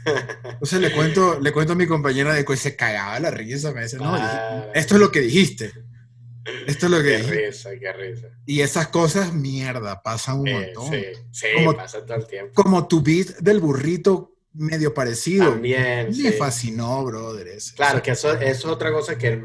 [0.44, 3.72] Entonces le cuento, le cuento a mi compañera de que se cagaba la risa.
[3.72, 4.16] Me dice, no,
[4.74, 5.72] esto es lo que dijiste.
[6.66, 8.28] Esto es lo que Qué risa, qué risa.
[8.46, 10.90] Y esas cosas, mierda, pasan un Eh, montón.
[10.92, 12.52] sí, sí, Como- pasa todo el tiempo.
[12.54, 15.50] Como tu beat del burrito medio parecido.
[15.50, 16.32] También, Me sí.
[16.32, 17.46] fascinó, brother.
[17.48, 17.74] ese.
[17.76, 19.40] Claro, que eso, eso es otra cosa que,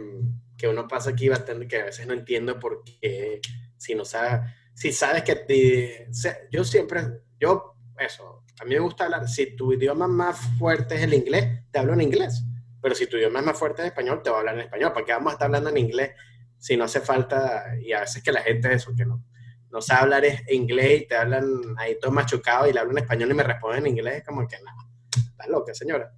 [0.57, 3.39] que uno pasa aquí bastante, que a veces no entiendo por qué,
[3.77, 4.39] si no sabes,
[4.75, 6.07] si sabes que te-
[6.51, 7.01] yo siempre,
[7.39, 11.63] yo, eso, a mí me gusta hablar, si tu idioma más fuerte es el inglés,
[11.71, 12.43] te hablo en inglés,
[12.81, 14.91] pero si tu idioma es más fuerte es español, te voy a hablar en español,
[14.93, 16.11] porque vamos a estar hablando en inglés
[16.59, 19.23] si no hace falta, y a veces que la gente eso, que no,
[19.71, 21.47] no sabe hablar es inglés y te hablan
[21.77, 24.47] ahí todo machucado y le hablan en español y me responden en inglés, es como
[24.47, 24.77] que nada,
[25.15, 26.13] estás loca señora.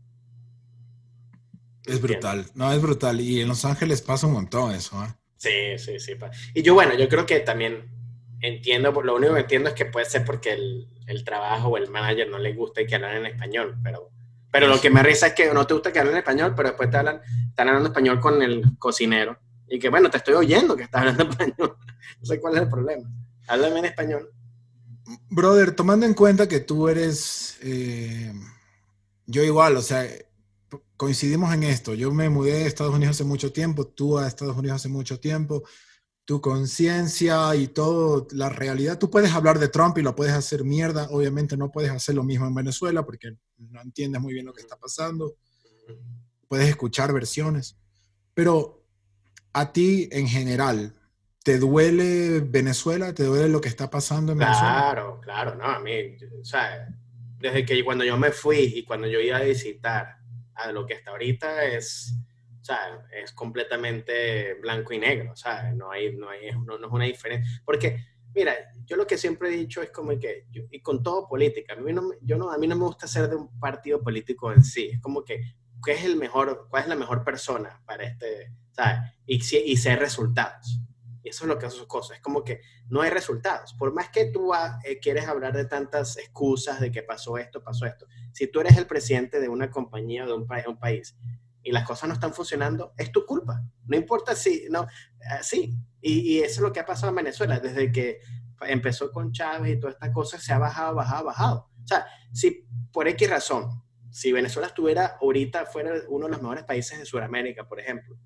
[1.86, 2.46] Es brutal.
[2.54, 3.22] No, es brutal.
[3.22, 5.02] Y en Los Ángeles pasa un montón eso.
[5.06, 5.08] ¿eh?
[5.38, 6.18] Sí, sí, sí.
[6.54, 7.90] Y yo, bueno, yo creo que también
[8.42, 11.90] entiendo, lo único que entiendo es que puede ser porque el, el trabajo o el
[11.90, 14.12] manager no le gusta y que hablan en español, pero,
[14.52, 16.70] pero lo que me risa es que no te gusta que hablen en español, pero
[16.70, 20.76] después te hablan, están hablando español con el cocinero y que, bueno, te estoy oyendo
[20.76, 21.78] que estás hablando español.
[22.20, 23.12] No sé cuál es el problema.
[23.48, 24.32] Háblame en español.
[25.30, 28.34] Brother, tomando en cuenta que tú eres, eh,
[29.26, 30.08] yo igual, o sea,
[30.96, 31.94] coincidimos en esto.
[31.94, 35.20] Yo me mudé a Estados Unidos hace mucho tiempo, tú a Estados Unidos hace mucho
[35.20, 35.64] tiempo.
[36.28, 40.66] Tu conciencia y todo, la realidad, tú puedes hablar de Trump y lo puedes hacer
[40.66, 41.08] mierda.
[41.10, 44.60] Obviamente no puedes hacer lo mismo en Venezuela porque no entiendes muy bien lo que
[44.60, 45.36] está pasando.
[46.50, 47.78] puedes escuchar versiones.
[48.34, 48.84] Pero
[49.54, 50.94] a ti en general,
[51.44, 53.14] ¿te duele Venezuela?
[53.14, 54.90] ¿Te duele lo que está pasando en Venezuela?
[54.92, 55.94] Claro, claro, no, a mí,
[56.42, 56.90] o sea,
[57.40, 60.18] desde que cuando yo me fui y cuando yo iba a visitar
[60.56, 62.14] a lo que está ahorita es,
[62.68, 67.06] sea, es completamente blanco y negro, sea, no hay, no hay, no, no es una
[67.06, 68.04] diferencia, porque,
[68.34, 68.54] mira,
[68.86, 71.78] yo lo que siempre he dicho es como que, yo- y con todo política, a
[71.78, 74.64] mí no, yo no, a mí no me gusta ser de un partido político en
[74.64, 75.42] sí, es como que,
[75.84, 79.00] ¿qué es el mejor, cuál es la mejor persona para este, ¿sabes?
[79.26, 79.36] Y,
[79.72, 80.82] y ser resultados.
[81.24, 83.74] Y eso es lo que hace sus cosas, es como que no hay resultados.
[83.74, 87.62] Por más que tú ah, eh, quieres hablar de tantas excusas de que pasó esto,
[87.64, 90.80] pasó esto, si tú eres el presidente de una compañía o de un, pa- un
[90.80, 91.18] país
[91.68, 93.62] y las cosas no están funcionando, es tu culpa.
[93.88, 94.88] No importa si, no,
[95.30, 95.78] ah, sí.
[96.00, 97.60] Y, eso es lo que ha pasado en Venezuela.
[97.60, 98.22] Desde que
[98.62, 101.70] empezó con Chávez y toda esta cosa, se ha bajado, bajado, bajado.
[101.84, 106.64] O sea, si por X razón, si Venezuela estuviera ahorita fuera uno de los mejores
[106.64, 108.18] países de Sudamérica, por ejemplo,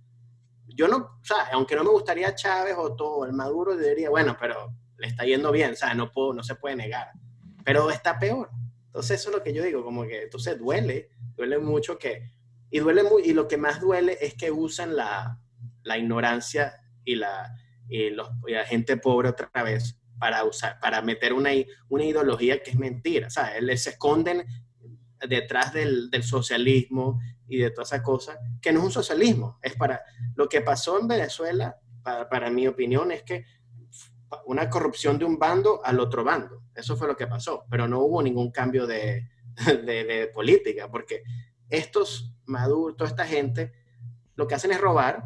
[0.68, 4.12] yo no, o sea, aunque no me gustaría Chávez o todo el Maduro, yo diría,
[4.12, 7.08] bueno, pero le está yendo bien, o sea, no, puedo, no se puede negar.
[7.66, 8.52] Pero está peor.
[8.86, 12.30] Entonces, eso es lo que yo digo, como que entonces duele, duele mucho que,
[12.72, 15.40] y duele muy, y lo que más duele es que usan la,
[15.84, 17.54] la ignorancia y la,
[18.48, 21.50] la gente pobre otra vez para usar, para meter una,
[21.90, 24.46] una ideología que es mentira, sea, les esconden
[25.28, 29.76] detrás del, del socialismo y de toda esa cosa, que no es un socialismo, es
[29.76, 30.02] para,
[30.36, 33.46] lo que pasó en Venezuela, para, para mi opinión, es que
[34.46, 36.64] una corrupción de un bando al otro bando.
[36.74, 39.28] Eso fue lo que pasó, pero no hubo ningún cambio de,
[39.66, 41.24] de, de política, porque
[41.72, 43.74] estos maduros, toda esta gente,
[44.36, 45.26] lo que hacen es robar,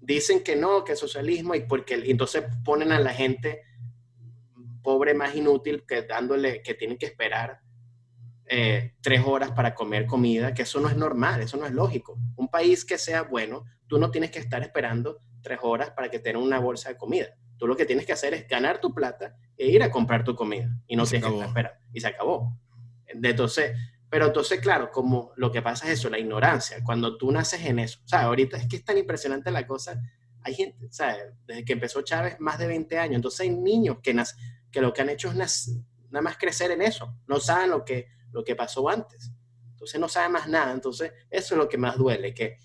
[0.00, 3.62] dicen que no, que es socialismo, y porque y entonces ponen a la gente
[4.82, 7.60] pobre más inútil que dándole, que tienen que esperar
[8.48, 12.16] eh, tres horas para comer comida, que eso no es normal, eso no es lógico.
[12.36, 16.20] Un país que sea bueno, tú no tienes que estar esperando tres horas para que
[16.20, 17.26] tengan una bolsa de comida.
[17.56, 20.36] Tú lo que tienes que hacer es ganar tu plata e ir a comprar tu
[20.36, 21.78] comida y no Y tienes que estar esperando.
[21.92, 22.56] Y se acabó.
[23.06, 23.76] Entonces,
[24.16, 26.78] pero entonces, claro, como lo que pasa es eso, la ignorancia.
[26.82, 30.00] Cuando tú naces en eso, o sea, ahorita es que es tan impresionante la cosa.
[30.42, 33.16] Hay gente, sea, desde que empezó Chávez, más de 20 años.
[33.16, 34.34] Entonces hay niños que, nac-
[34.70, 37.14] que lo que han hecho es nac- nada más crecer en eso.
[37.26, 39.32] No saben lo que, lo que pasó antes.
[39.72, 40.72] Entonces no saben más nada.
[40.72, 42.56] Entonces eso es lo que más duele, que,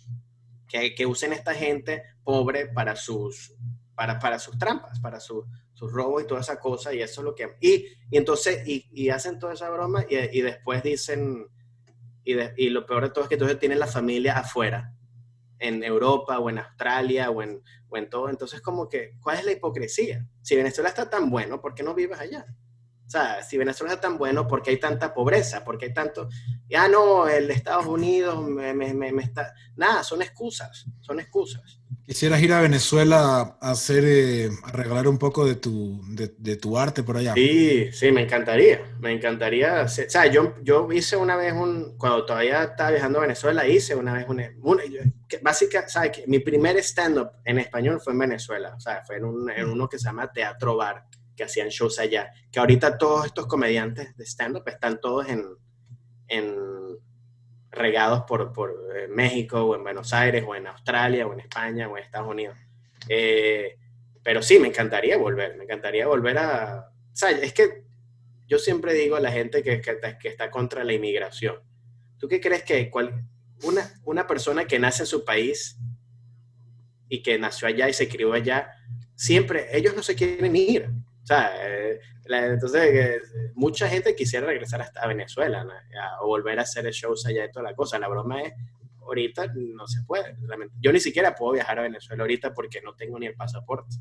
[0.70, 3.54] que, que usen esta gente pobre para sus,
[3.94, 5.44] para, para sus trampas, para sus
[5.82, 6.94] sus robos y toda esa cosa.
[6.94, 7.58] Y eso es lo que...
[7.60, 11.48] Y, y entonces, y, y hacen toda esa broma y, y después dicen...
[12.24, 14.94] Y, de- y lo peor de todo es que entonces tienen la familia afuera,
[15.58, 18.30] en Europa o en Australia o en, o en todo.
[18.30, 20.28] Entonces, como que, ¿cuál es la hipocresía?
[20.44, 22.46] Si Venezuela está tan bueno, ¿por qué no vives allá?
[23.08, 25.66] O sea, si Venezuela está tan bueno, ¿por qué hay tanta pobreza?
[25.66, 26.30] ¿Por qué hay tanto...
[26.70, 29.52] Ya no, el Estados Unidos me, me- me- me está...
[29.76, 31.81] Nada, son excusas, son excusas.
[32.06, 36.78] Quisieras ir a Venezuela a hacer, eh, a regalar un poco de tu, de, tu
[36.78, 37.34] arte por allá.
[37.36, 39.82] Sí, sí, me encantaría, me encantaría.
[39.82, 43.66] hacer- O sea, yo, yo hice una vez un, cuando todavía estaba viajando a Venezuela,
[43.68, 44.80] hice una vez un, un-
[45.28, 46.24] que básica, ¿sabes qué?
[46.28, 49.88] Mi primer stand-up en español fue en Venezuela, o sea, fue en, un, en uno
[49.88, 54.26] que se llama Teatro Bar, que hacían shows allá, que ahorita todos estos comediantes de
[54.26, 55.46] stand-up están todos en,
[56.28, 56.56] en
[57.72, 61.88] regados por, por eh, México o en Buenos Aires o en Australia o en España
[61.88, 62.58] o en Estados Unidos.
[63.08, 63.78] Eh,
[64.24, 66.90] pero sí, me encantaría volver, me encantaría volver a...
[66.90, 67.84] O es que
[68.48, 71.56] yo siempre digo a la gente que, que, que está contra la inmigración.
[72.20, 73.26] ¿Tú qué crees que cual-
[73.64, 75.80] una, una persona que nace en su país
[77.08, 78.72] y que nació allá y se crió allá,
[79.16, 80.90] siempre, ellos no se quieren ir?
[81.24, 83.22] O sea, eh, la- entonces, eh,
[83.56, 85.72] mucha gente quisiera regresar hasta Venezuela ¿no?
[85.72, 88.00] A- o volver a hacer shows allá y toda la cosa.
[88.00, 88.54] La broma es,
[89.02, 90.36] ahorita no se puede.
[90.48, 90.76] realmente.
[90.80, 93.96] Yo ni siquiera puedo viajar a Venezuela ahorita porque no tengo ni el pasaporte.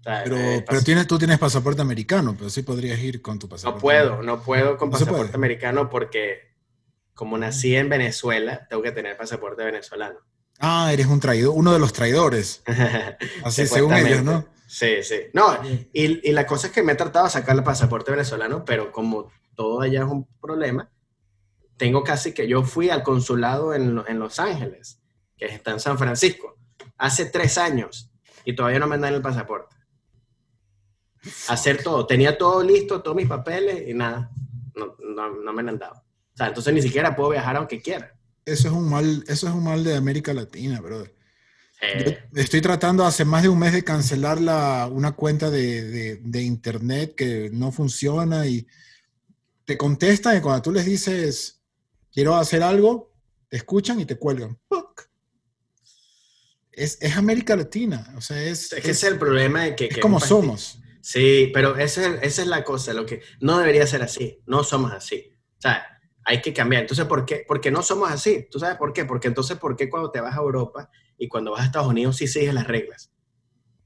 [0.00, 3.38] O sea, Pero, eh, pero tienes, tú tienes pasaporte americano, pero sí podrías ir con
[3.38, 3.76] tu pasaporte.
[3.76, 6.52] no puedo, no puedo con No pasaporte americano porque
[7.14, 10.18] como nací en Venezuela, tengo que tener pasaporte venezolano.
[10.60, 12.62] Ah, eres un traidor, uno de los traidores.
[13.44, 14.44] Así según ellos, ¿no?
[14.74, 15.20] Sí, sí.
[15.32, 15.56] No,
[15.92, 18.90] y, y la cosa es que me he tratado de sacar el pasaporte venezolano, pero
[18.90, 20.90] como todo allá es un problema,
[21.76, 25.00] tengo casi que yo fui al consulado en, en Los Ángeles,
[25.36, 26.58] que está en San Francisco,
[26.98, 28.10] hace tres años
[28.44, 29.76] y todavía no me dan el pasaporte.
[31.46, 34.32] Hacer todo, tenía todo listo, todos mis papeles y nada,
[34.74, 35.94] no, no, no me han dado.
[36.00, 38.12] O sea, entonces ni siquiera puedo viajar aunque quiera.
[38.44, 41.14] Eso es un mal, eso es un mal de América Latina, brother.
[41.86, 46.16] Eh, estoy tratando hace más de un mes de cancelar la, una cuenta de, de-
[46.22, 48.66] de internet que no funciona y
[49.64, 51.62] te contestan y cuando tú les dices
[52.12, 53.12] quiero hacer algo,
[53.48, 54.58] te escuchan y te cuelgan.
[54.68, 55.02] ¡Puc!
[56.72, 59.86] es, es América Latina, o sea, es, Es que ese es el problema de que...
[59.86, 60.78] es que como somos.
[61.00, 64.64] Sí, pero esa es, esa es la cosa, lo que no debería ser así, no
[64.64, 65.32] somos así.
[65.58, 65.86] O sea,
[66.24, 66.82] hay que cambiar.
[66.82, 67.44] Entonces, ¿por qué?
[67.46, 68.48] Porque no somos así.
[68.50, 69.04] ¿Tú sabes por qué?
[69.04, 72.16] Porque entonces, ¿por qué cuando te vas a Europa y cuando vas a Estados Unidos
[72.16, 73.10] sí sigues las reglas?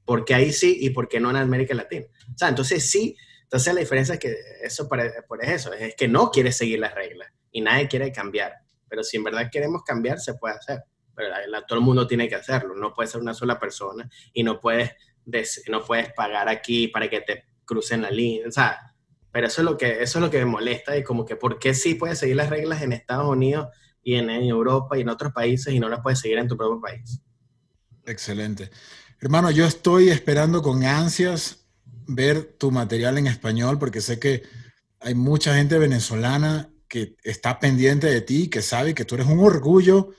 [0.05, 2.05] Porque ahí sí y por qué no en América Latina.
[2.33, 6.31] O sea, entonces sí, entonces la diferencia es que eso por eso, es que no
[6.31, 8.53] quieres seguir las reglas y nadie quiere cambiar.
[8.87, 10.83] Pero si en verdad queremos cambiar, se puede hacer.
[11.15, 12.75] Pero la- la- todo el mundo tiene que hacerlo.
[12.75, 14.91] No puede ser una sola persona y no puedes
[15.25, 18.95] des- no puedes pagar aquí para que te crucen la línea, o sea,
[19.31, 21.59] pero eso es lo que, eso es lo que me molesta y como que por
[21.59, 23.67] qué sí puedes seguir las reglas en Estados Unidos
[24.15, 26.79] en, en Europa y en otros países y no las puedes seguir en tu propio
[26.81, 27.21] país.
[28.05, 28.69] Excelente.
[29.19, 31.65] Hermano, yo estoy esperando con ansias
[32.07, 34.43] ver tu material en español porque sé que
[34.99, 39.39] hay mucha gente venezolana que está pendiente de ti, que sabe que tú eres un
[39.39, 40.09] orgullo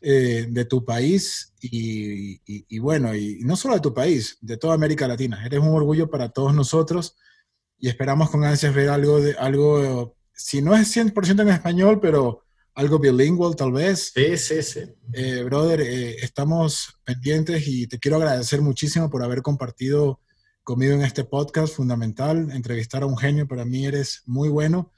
[0.00, 4.56] eh, de tu país y, y- y bueno, y no solo de tu país, de
[4.56, 5.44] toda América Latina.
[5.44, 7.16] Eres un orgullo para todos nosotros
[7.78, 12.41] y esperamos con ansias ver algo, de, algo si no es 100% en español, pero
[12.74, 14.12] algo bilingüe tal vez.
[14.14, 14.80] Sí, sí, sí.
[15.12, 20.20] Eh, brother, eh, estamos pendientes y te quiero agradecer muchísimo por haber compartido
[20.64, 22.48] conmigo en este podcast fundamental.
[22.52, 24.92] Entrevistar a un genio para mí eres muy bueno.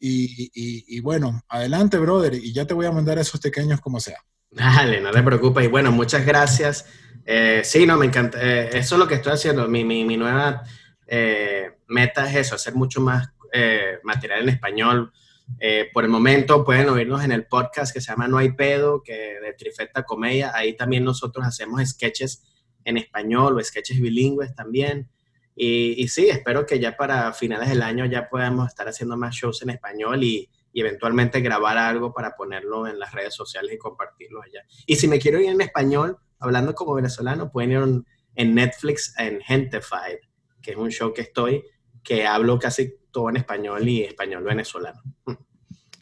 [0.00, 3.98] Y, y- y bueno, adelante, brother, y ya te voy a mandar esos pequeños como
[3.98, 4.18] sea.
[4.50, 5.64] Dale, no te preocupes.
[5.64, 6.86] Y bueno, muchas gracias.
[7.26, 8.38] Eh, sí, no, me encanta.
[8.40, 9.66] eh, eso es lo que estoy haciendo.
[9.68, 10.62] Mi, mi, mi nueva
[11.06, 15.12] eh, meta es eso, hacer mucho más eh, material en español.
[15.60, 19.02] Eh, por el momento pueden oírnos en el podcast que se llama No hay pedo,
[19.02, 20.52] que de Trifecta Comedia.
[20.54, 22.44] Ahí también nosotros hacemos sketches
[22.84, 25.10] en español o sketches bilingües también.
[25.54, 29.34] Y, y sí, espero que ya para finales del año ya podamos estar haciendo más
[29.34, 34.40] shows en español y, eventualmente grabar algo para ponerlo en las redes sociales y compartirlo
[34.40, 34.62] allá.
[34.86, 39.12] Y si me quiero ir en español, hablando como venezolano, pueden ir en, en Netflix
[39.18, 40.18] en Gentified,
[40.62, 41.64] que es un show que estoy,
[42.08, 45.02] que hablo casi todo en español y español venezolano.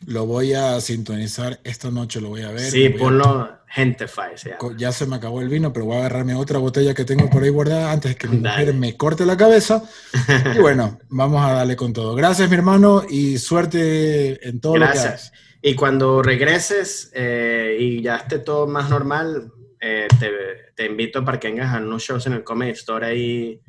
[0.07, 2.61] Lo voy a sintonizar esta noche, lo voy a ver.
[2.71, 4.37] sí, lo voy a- ponlo Gentified.
[4.37, 4.77] se llama.
[4.79, 7.43] Ya se me acabó el vino, pero voy a agarrarme otra botella que tengo por
[7.43, 8.61] ahí guardada antes de que mi Dale.
[8.67, 9.83] mujer me corte la cabeza.
[10.57, 12.15] Y bueno, vamos a darle con todo.
[12.15, 15.07] Gracias, mi hermano, y suerte en todo lo que Gracias.
[15.07, 15.33] hagas.
[15.61, 19.51] Y cuando regreses eh, y ya esté todo más normal,
[19.81, 20.31] eh, te,
[20.77, 23.61] te invito para que vengas a unos shows en el Comedy Store ahí.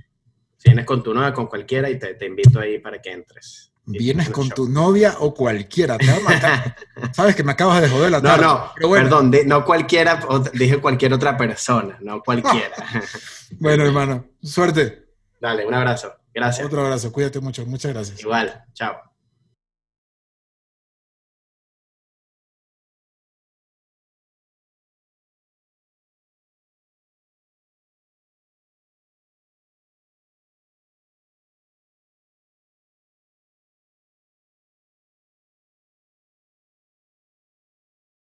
[0.57, 3.71] Si vienes con tu novia, con cualquiera, y te, te invito ahí para que entres.
[3.89, 6.75] Vienes con tu novia o cualquiera, te va a matar.
[7.13, 8.43] Sabes que me acabas de joder la No, tarde.
[8.45, 10.19] no, pero bueno, perdón, no cualquiera,
[10.53, 12.75] dije cualquier otra persona, no cualquiera.
[13.59, 15.05] Bueno, hermano, suerte.
[15.39, 16.13] Dale, un abrazo.
[16.33, 16.67] Gracias.
[16.67, 18.19] Otro abrazo, cuídate mucho, muchas gracias.
[18.19, 18.97] Igual, chao.